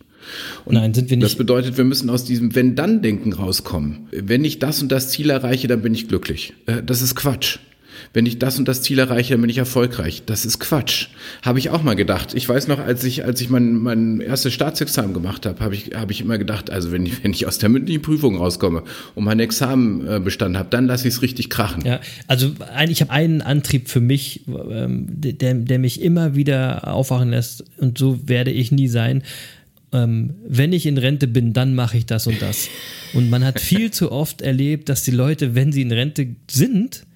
Und 0.64 0.74
Nein, 0.74 0.94
sind 0.94 1.10
wir 1.10 1.16
nicht. 1.16 1.24
Das 1.24 1.36
bedeutet, 1.36 1.76
wir 1.76 1.84
müssen 1.84 2.10
aus 2.10 2.24
diesem 2.24 2.54
Wenn-Dann-Denken 2.54 3.32
rauskommen. 3.32 4.08
Wenn 4.12 4.44
ich 4.44 4.58
das 4.58 4.82
und 4.82 4.92
das 4.92 5.10
Ziel 5.10 5.30
erreiche, 5.30 5.68
dann 5.68 5.82
bin 5.82 5.94
ich 5.94 6.08
glücklich. 6.08 6.54
Äh, 6.66 6.82
das 6.84 7.02
ist 7.02 7.14
Quatsch 7.14 7.58
wenn 8.12 8.26
ich 8.26 8.38
das 8.38 8.58
und 8.58 8.66
das 8.66 8.82
Ziel 8.82 8.98
erreiche, 8.98 9.34
dann 9.34 9.40
bin 9.40 9.50
ich 9.50 9.58
erfolgreich. 9.58 10.22
Das 10.26 10.44
ist 10.44 10.58
Quatsch. 10.58 11.08
Habe 11.42 11.58
ich 11.58 11.70
auch 11.70 11.82
mal 11.82 11.94
gedacht. 11.94 12.34
Ich 12.34 12.48
weiß 12.48 12.68
noch, 12.68 12.78
als 12.78 13.04
ich, 13.04 13.24
als 13.24 13.40
ich 13.40 13.50
mein, 13.50 13.74
mein 13.74 14.20
erstes 14.20 14.52
Staatsexamen 14.52 15.14
gemacht 15.14 15.46
habe, 15.46 15.60
habe 15.60 15.74
ich, 15.74 15.92
habe 15.94 16.12
ich 16.12 16.20
immer 16.20 16.38
gedacht, 16.38 16.70
also 16.70 16.92
wenn 16.92 17.06
ich, 17.06 17.22
wenn 17.22 17.32
ich 17.32 17.46
aus 17.46 17.58
der 17.58 17.68
mündlichen 17.68 18.02
Prüfung 18.02 18.36
rauskomme 18.36 18.82
und 19.14 19.24
mein 19.24 19.40
Examen 19.40 20.24
bestanden 20.24 20.58
habe, 20.58 20.68
dann 20.70 20.86
lasse 20.86 21.06
ich 21.06 21.14
es 21.14 21.22
richtig 21.22 21.50
krachen. 21.50 21.84
Ja, 21.84 22.00
also 22.26 22.52
ich 22.88 23.00
habe 23.00 23.12
einen 23.12 23.42
Antrieb 23.42 23.88
für 23.88 24.00
mich, 24.00 24.42
ähm, 24.48 25.06
der, 25.08 25.54
der 25.54 25.78
mich 25.78 26.02
immer 26.02 26.34
wieder 26.34 26.92
aufwachen 26.92 27.30
lässt 27.30 27.64
und 27.78 27.98
so 27.98 28.28
werde 28.28 28.50
ich 28.50 28.72
nie 28.72 28.88
sein 28.88 29.22
ähm, 29.92 30.34
wenn 30.46 30.72
ich 30.72 30.86
in 30.86 30.98
Rente 30.98 31.26
bin, 31.26 31.52
dann 31.52 31.74
mache 31.74 31.96
ich 31.96 32.06
das 32.06 32.26
und 32.26 32.40
das. 32.40 32.68
Und 33.12 33.30
man 33.30 33.44
hat 33.44 33.60
viel 33.60 33.90
zu 33.90 34.12
oft 34.12 34.40
erlebt, 34.42 34.88
dass 34.88 35.02
die 35.02 35.10
Leute, 35.10 35.54
wenn 35.54 35.72
sie 35.72 35.82
in 35.82 35.92
Rente 35.92 36.36
sind, 36.50 37.06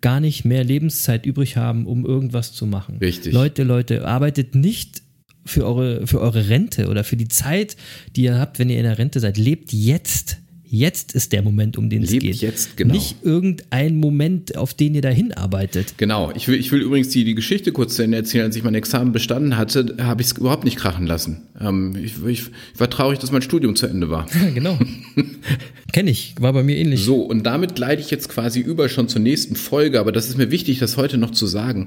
gar 0.00 0.20
nicht 0.20 0.44
mehr 0.44 0.64
Lebenszeit 0.64 1.26
übrig 1.26 1.56
haben, 1.56 1.86
um 1.86 2.06
irgendwas 2.06 2.52
zu 2.52 2.66
machen. 2.66 2.98
Richtig. 2.98 3.32
Leute, 3.32 3.64
Leute, 3.64 4.06
arbeitet 4.06 4.54
nicht 4.54 5.02
für 5.44 5.66
eure, 5.66 6.06
für 6.06 6.20
eure 6.20 6.48
Rente 6.48 6.88
oder 6.88 7.04
für 7.04 7.16
die 7.16 7.28
Zeit, 7.28 7.76
die 8.14 8.22
ihr 8.22 8.38
habt, 8.38 8.58
wenn 8.58 8.68
ihr 8.68 8.78
in 8.78 8.84
der 8.84 8.98
Rente 8.98 9.20
seid. 9.20 9.38
Lebt 9.38 9.72
jetzt. 9.72 10.38
Jetzt 10.68 11.14
ist 11.14 11.32
der 11.32 11.42
Moment, 11.42 11.76
um 11.76 11.88
den 11.88 12.02
Lebt 12.02 12.14
es 12.14 12.20
geht. 12.20 12.36
Jetzt, 12.36 12.76
genau. 12.76 12.94
Nicht 12.94 13.16
irgendein 13.22 13.96
Moment, 13.96 14.56
auf 14.56 14.74
den 14.74 14.94
ihr 14.94 15.02
dahin 15.02 15.32
arbeitet. 15.32 15.94
Genau. 15.96 16.32
Ich 16.34 16.48
will, 16.48 16.58
ich 16.58 16.72
will 16.72 16.80
übrigens 16.80 17.08
die, 17.10 17.24
die 17.24 17.34
Geschichte 17.34 17.72
kurz 17.72 17.96
zu 17.96 18.02
Ende 18.02 18.16
erzählen. 18.16 18.44
Als 18.44 18.56
ich 18.56 18.64
mein 18.64 18.74
Examen 18.74 19.12
bestanden 19.12 19.56
hatte, 19.56 19.96
habe 20.00 20.22
ich 20.22 20.28
es 20.28 20.36
überhaupt 20.36 20.64
nicht 20.64 20.76
krachen 20.76 21.06
lassen. 21.06 21.42
Ähm, 21.60 21.94
ich, 21.96 22.16
ich, 22.24 22.50
ich, 22.74 22.80
war 22.80 22.90
traurig, 22.90 23.18
dass 23.18 23.30
mein 23.30 23.42
Studium 23.42 23.76
zu 23.76 23.86
Ende 23.86 24.10
war. 24.10 24.26
genau. 24.54 24.78
Kenne 25.96 26.10
ich. 26.10 26.34
War 26.38 26.52
bei 26.52 26.62
mir 26.62 26.76
ähnlich. 26.76 27.02
So, 27.02 27.22
und 27.22 27.44
damit 27.44 27.74
gleite 27.74 28.02
ich 28.02 28.10
jetzt 28.10 28.28
quasi 28.28 28.60
über 28.60 28.90
schon 28.90 29.08
zur 29.08 29.22
nächsten 29.22 29.56
Folge. 29.56 29.98
Aber 29.98 30.12
das 30.12 30.28
ist 30.28 30.36
mir 30.36 30.50
wichtig, 30.50 30.78
das 30.78 30.98
heute 30.98 31.16
noch 31.16 31.30
zu 31.30 31.46
sagen 31.46 31.86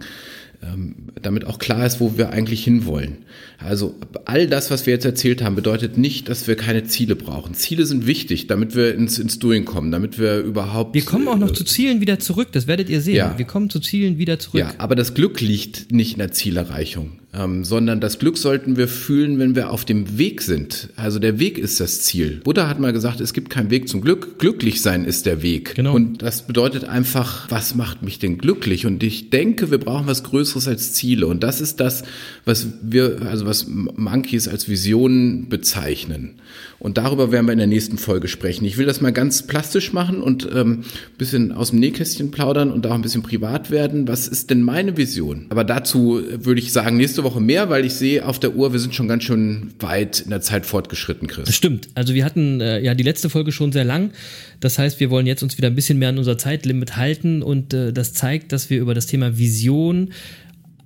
ähm, 0.62 0.96
damit 1.22 1.46
auch 1.46 1.58
klar 1.58 1.86
ist, 1.86 2.00
wo 2.00 2.18
wir 2.18 2.32
eigentlich 2.32 2.64
hinwollen. 2.64 3.20
Also 3.60 3.96
all 4.26 4.48
das, 4.48 4.72
was 4.72 4.86
wir 4.86 4.94
jetzt 4.94 5.06
erzählt 5.06 5.42
haben, 5.42 5.56
bedeutet 5.56 5.98
nicht, 5.98 6.28
dass 6.28 6.48
wir 6.48 6.56
keine 6.56 6.84
Ziele 6.84 7.16
brauchen. 7.16 7.54
Ziele 7.54 7.86
sind 7.86 8.08
wichtig, 8.08 8.48
damit 8.48 8.76
wir 8.76 8.94
ins, 8.94 9.20
ins 9.20 9.40
Doing 9.40 9.64
kommen, 9.64 9.92
damit 9.92 10.20
wir 10.20 10.40
überhaupt. 10.40 10.96
Wir 10.96 11.06
kommen 11.06 11.28
auch 11.28 11.38
noch 11.38 11.52
äh, 11.52 11.54
zu 11.54 11.64
Zielen 11.64 12.02
wieder 12.02 12.20
zurück, 12.20 12.50
das 12.52 12.68
werdet 12.68 12.90
ihr 12.90 13.02
sehen. 13.02 13.16
Ja. 13.16 13.38
Wir 13.38 13.46
kommen 13.46 13.70
zu 13.70 13.80
Zielen 13.80 14.18
wieder 14.18 14.38
zurück. 14.40 14.60
Ja, 14.60 14.74
aber 14.78 14.96
das 14.96 15.14
Glück 15.14 15.40
liegt 15.40 15.92
nicht 15.92 16.14
in 16.14 16.20
der 16.20 16.32
Zielerreichung 16.32 17.20
ähm, 17.32 17.64
sondern 17.64 18.02
das 18.02 18.18
Glück 18.18 18.38
sollten 18.38 18.76
wir 18.76 18.88
fühlen, 18.88 19.38
wenn 19.38 19.56
wir 19.56 19.70
auf 19.70 19.86
dem 19.86 20.18
Weg 20.18 20.42
sind. 20.42 20.90
Also 20.96 21.20
der 21.20 21.38
Weg 21.38 21.60
ist 21.60 21.80
das 21.80 22.02
Ziel. 22.02 22.42
Buddha 22.44 22.68
hat 22.68 22.80
mal 22.80 22.92
gesagt, 22.92 23.22
es 23.22 23.34
gibt 23.34 23.52
keinen 23.52 23.70
Weg 23.70 23.88
zum 23.88 24.02
Glück. 24.02 24.40
Glücklich 24.40 24.82
sein 24.82 25.06
ist 25.06 25.28
der 25.28 25.44
Weg. 25.44 25.76
Genau. 25.76 25.94
Und 25.94 26.24
das 26.24 26.48
bedeutet 26.48 26.86
einfach, 26.86 27.50
was 27.52 27.76
macht 27.76 28.02
mich 28.02 28.18
denn 28.18 28.40
glücklich? 28.40 28.88
Und 28.88 29.04
ich 29.04 29.30
denke, 29.30 29.70
wir 29.70 29.78
brauchen 29.78 30.08
was 30.08 30.24
Größeres 30.24 30.68
als 30.68 30.94
Ziele. 30.94 31.28
Und 31.28 31.44
das 31.44 31.62
ist 31.62 31.80
das, 31.80 32.04
was 32.46 32.68
wir, 32.82 33.22
also 33.30 33.46
was 33.46 33.68
Monkeys 33.68 34.48
als 34.48 34.68
Visionen 34.68 35.50
bezeichnen. 35.50 36.36
Und 36.80 36.98
darüber 36.98 37.32
werden 37.32 37.46
wir 37.46 37.52
in 37.52 37.60
der 37.60 37.68
nächsten 37.68 37.98
Folge 37.98 38.28
sprechen. 38.28 38.66
Ich 38.66 38.78
will 38.78 38.86
das 38.86 39.02
mal 39.02 39.12
ganz 39.12 39.46
plastisch 39.46 39.92
machen 39.94 40.22
und 40.22 40.48
ähm, 40.54 40.84
bisschen 41.18 41.52
aus 41.52 41.72
dem 41.72 41.80
Nähkästchen 41.80 42.32
plaudern 42.32 42.72
und 42.72 42.88
auch 42.88 42.94
ein 42.94 43.02
bisschen 43.02 43.22
privat 43.22 43.70
werden. 43.70 44.08
Was 44.08 44.28
ist 44.28 44.50
denn 44.50 44.62
meine 44.62 44.96
Vision? 44.96 45.48
Aber 45.50 45.64
dazu 45.64 46.22
würde 46.30 46.62
ich 46.62 46.72
sagen, 46.72 46.98
nächste 46.98 47.24
Woche 47.24 47.42
mehr, 47.42 47.70
weil 47.70 47.86
ich 47.86 47.94
sehe 47.94 48.26
auf 48.26 48.40
der 48.40 48.56
Uhr, 48.56 48.72
wir 48.72 48.80
sind 48.80 48.96
schon 48.96 49.08
ganz 49.08 49.24
schön 49.24 49.72
weit 49.80 50.22
in 50.22 50.30
der 50.30 50.42
Zeit 50.42 50.66
fortgeschritten, 50.66 51.28
Chris. 51.28 51.46
Das 51.46 51.56
stimmt. 51.56 51.90
Also 51.96 52.14
wir 52.14 52.24
hatten 52.24 52.62
äh, 52.62 52.80
ja 52.82 52.94
die 52.94 53.04
letzte 53.04 53.30
Folge 53.30 53.52
schon 53.52 53.72
sehr 53.72 53.86
lang. 53.86 54.12
Das 54.60 54.80
heißt, 54.80 55.00
wir 55.00 55.10
wollen 55.10 55.28
jetzt 55.28 55.44
uns 55.44 55.58
wieder 55.58 55.68
ein 55.68 55.76
bisschen 55.76 56.00
mehr 56.00 56.10
an 56.10 56.18
unser 56.18 56.38
Zeitlimit 56.38 56.96
halten 56.96 57.42
und 57.42 57.74
äh, 57.74 57.92
das 57.92 58.14
zeigt, 58.14 58.52
dass 58.52 58.70
wir 58.70 58.80
über 58.80 58.94
das 58.94 59.06
Thema 59.06 59.38
Vision 59.38 60.12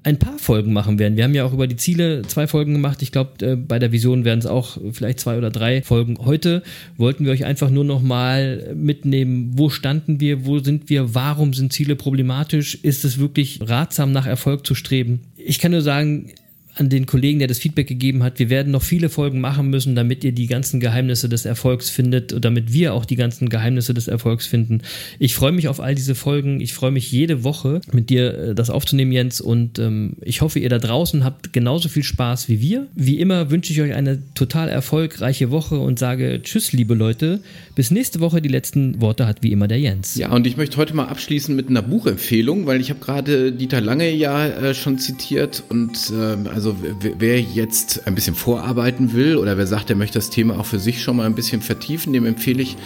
ein 0.03 0.19
paar 0.19 0.37
Folgen 0.37 0.73
machen 0.73 0.99
werden. 0.99 1.15
Wir 1.15 1.23
haben 1.23 1.33
ja 1.33 1.45
auch 1.45 1.53
über 1.53 1.65
die 1.65 1.77
Ziele 1.77 2.23
zwei 2.23 2.45
Folgen 2.45 2.73
gemacht. 2.73 3.01
Ich 3.01 3.11
glaube, 3.11 3.45
äh, 3.45 3.55
bei 3.55 3.79
der 3.79 3.91
Vision 3.91 4.25
werden 4.25 4.39
es 4.39 4.45
auch 4.45 4.77
vielleicht 4.91 5.19
zwei 5.19 5.37
oder 5.37 5.49
drei 5.49 5.81
Folgen. 5.81 6.17
Heute 6.19 6.61
wollten 6.97 7.25
wir 7.25 7.31
euch 7.31 7.45
einfach 7.45 7.69
nur 7.69 7.85
noch 7.85 8.01
mal 8.01 8.73
mitnehmen, 8.75 9.51
wo 9.55 9.69
standen 9.69 10.19
wir, 10.19 10.45
wo 10.45 10.59
sind 10.59 10.89
wir, 10.89 11.15
warum 11.15 11.53
sind 11.53 11.71
Ziele 11.71 11.95
problematisch, 11.95 12.75
ist 12.75 13.05
es 13.05 13.17
wirklich 13.17 13.59
ratsam 13.61 14.11
nach 14.11 14.25
Erfolg 14.25 14.67
zu 14.67 14.75
streben. 14.75 15.21
Ich 15.37 15.59
kann 15.59 15.71
nur 15.71 15.81
sagen, 15.81 16.31
an 16.75 16.89
den 16.89 17.05
Kollegen, 17.05 17.39
der 17.39 17.47
das 17.47 17.59
Feedback 17.59 17.87
gegeben 17.87 18.23
hat. 18.23 18.39
Wir 18.39 18.49
werden 18.49 18.71
noch 18.71 18.81
viele 18.81 19.09
Folgen 19.09 19.39
machen 19.39 19.69
müssen, 19.69 19.95
damit 19.95 20.23
ihr 20.23 20.31
die 20.31 20.47
ganzen 20.47 20.79
Geheimnisse 20.79 21.29
des 21.29 21.45
Erfolgs 21.45 21.89
findet 21.89 22.33
und 22.33 22.43
damit 22.43 22.73
wir 22.73 22.93
auch 22.93 23.05
die 23.05 23.15
ganzen 23.15 23.49
Geheimnisse 23.49 23.93
des 23.93 24.07
Erfolgs 24.07 24.47
finden. 24.47 24.81
Ich 25.19 25.35
freue 25.35 25.51
mich 25.51 25.67
auf 25.67 25.79
all 25.79 25.93
diese 25.93 26.15
Folgen. 26.15 26.61
Ich 26.61 26.73
freue 26.73 26.91
mich 26.91 27.11
jede 27.11 27.43
Woche 27.43 27.81
mit 27.91 28.09
dir 28.09 28.33
äh, 28.33 28.55
das 28.55 28.69
aufzunehmen, 28.69 29.11
Jens. 29.11 29.39
Und 29.39 29.77
ähm, 29.77 30.13
ich 30.21 30.41
hoffe, 30.41 30.59
ihr 30.59 30.69
da 30.69 30.79
draußen 30.79 31.23
habt 31.23 31.53
genauso 31.53 31.89
viel 31.89 32.03
Spaß 32.03 32.49
wie 32.49 32.59
wir. 32.59 32.87
Wie 32.95 33.19
immer 33.19 33.51
wünsche 33.51 33.71
ich 33.71 33.81
euch 33.81 33.93
eine 33.93 34.19
total 34.33 34.69
erfolgreiche 34.69 35.51
Woche 35.51 35.77
und 35.77 35.99
sage 35.99 36.41
Tschüss, 36.41 36.73
liebe 36.73 36.95
Leute. 36.95 37.41
Bis 37.75 37.91
nächste 37.91 38.19
Woche. 38.19 38.41
Die 38.41 38.49
letzten 38.49 38.99
Worte 38.99 39.27
hat 39.27 39.43
wie 39.43 39.51
immer 39.51 39.67
der 39.67 39.79
Jens. 39.79 40.15
Ja, 40.15 40.31
und 40.31 40.47
ich 40.47 40.57
möchte 40.57 40.77
heute 40.77 40.95
mal 40.95 41.07
abschließen 41.07 41.55
mit 41.55 41.69
einer 41.69 41.81
Buchempfehlung, 41.81 42.65
weil 42.65 42.81
ich 42.81 42.89
habe 42.89 42.99
gerade 42.99 43.51
Dieter 43.51 43.81
Lange 43.81 44.11
ja 44.11 44.47
äh, 44.47 44.73
schon 44.73 44.97
zitiert 44.97 45.63
und 45.69 46.11
äh, 46.11 46.49
also 46.49 46.62
also 46.65 46.77
wer 46.79 47.41
jetzt 47.41 48.07
ein 48.07 48.15
bisschen 48.15 48.35
vorarbeiten 48.35 49.11
will 49.11 49.35
oder 49.35 49.57
wer 49.57 49.67
sagt, 49.67 49.89
er 49.89 49.97
möchte 49.97 50.17
das 50.17 50.29
Thema 50.29 50.57
auch 50.57 50.65
für 50.65 50.79
sich 50.79 51.03
schon 51.03 51.17
mal 51.17 51.25
ein 51.25 51.35
bisschen 51.35 51.61
vertiefen, 51.61 52.13
dem 52.13 52.25
empfehle 52.25 52.61
ich 52.61 52.77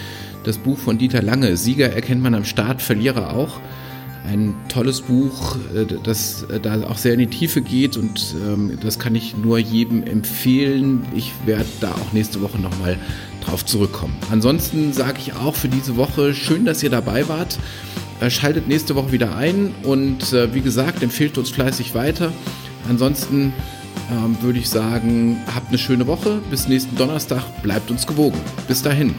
das 0.44 0.58
Buch 0.58 0.80
von 0.80 0.98
Dieter 0.98 1.22
Lange. 1.22 1.56
Sieger 1.58 1.92
erkennt 1.92 2.24
man 2.24 2.34
am 2.34 2.44
Start, 2.44 2.82
Verlierer 2.82 3.36
auch. 3.36 3.60
Ein 4.26 4.56
tolles 4.68 5.02
Buch, 5.02 5.58
äh, 5.76 5.86
das 6.04 6.44
äh, 6.52 6.60
da 6.60 6.82
auch 6.84 6.98
sehr 6.98 7.14
in 7.14 7.20
die 7.20 7.28
Tiefe 7.28 7.62
geht 7.62 7.98
und 7.98 8.36
ähm, 8.48 8.80
das 8.82 8.98
kann 8.98 9.14
ich 9.14 9.38
nur 9.38 9.60
jedem 9.60 10.04
empfehlen. 10.04 11.06
Ich 11.16 11.32
werde 11.46 11.70
da 11.80 11.92
auch 11.92 12.14
nächste 12.14 12.42
Woche 12.42 12.58
nochmal 12.58 12.98
drauf 13.46 13.64
zurückkommen. 13.64 14.16
Ansonsten 14.32 14.92
sage 14.92 15.20
ich 15.20 15.36
auch 15.36 15.54
für 15.54 15.70
diese 15.70 15.98
Woche 15.98 16.34
schön, 16.34 16.66
dass 16.66 16.82
ihr 16.82 16.90
dabei 16.90 17.30
wart. 17.30 17.60
Äh, 18.22 18.32
schaltet 18.32 18.68
nächste 18.68 18.96
Woche 18.96 19.12
wieder 19.12 19.38
ein 19.38 19.76
und 19.84 20.34
wie 20.52 20.62
gesagt, 20.62 21.04
empfehlt 21.04 21.38
uns 21.38 21.52
fleißig 21.52 21.94
weiter. 21.94 22.34
Ansonsten 22.90 23.54
ähm, 24.12 24.38
würde 24.42 24.60
ich 24.60 24.70
sagen, 24.70 25.42
habt 25.54 25.70
eine 25.70 25.78
schöne 25.78 26.08
Woche. 26.08 26.42
Bis 26.50 26.68
nächsten 26.68 26.96
Donnerstag. 26.96 27.44
Bleibt 27.62 27.92
uns 27.92 28.08
gewogen. 28.08 28.40
Bis 28.68 28.82
dahin. 28.82 29.16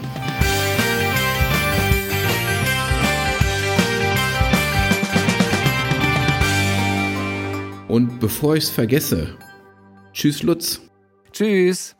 Und 7.87 8.19
bevor 8.19 8.55
ich 8.55 8.65
es 8.65 8.69
vergesse, 8.69 9.35
tschüss 10.13 10.43
Lutz. 10.43 10.79
Tschüss. 11.31 11.95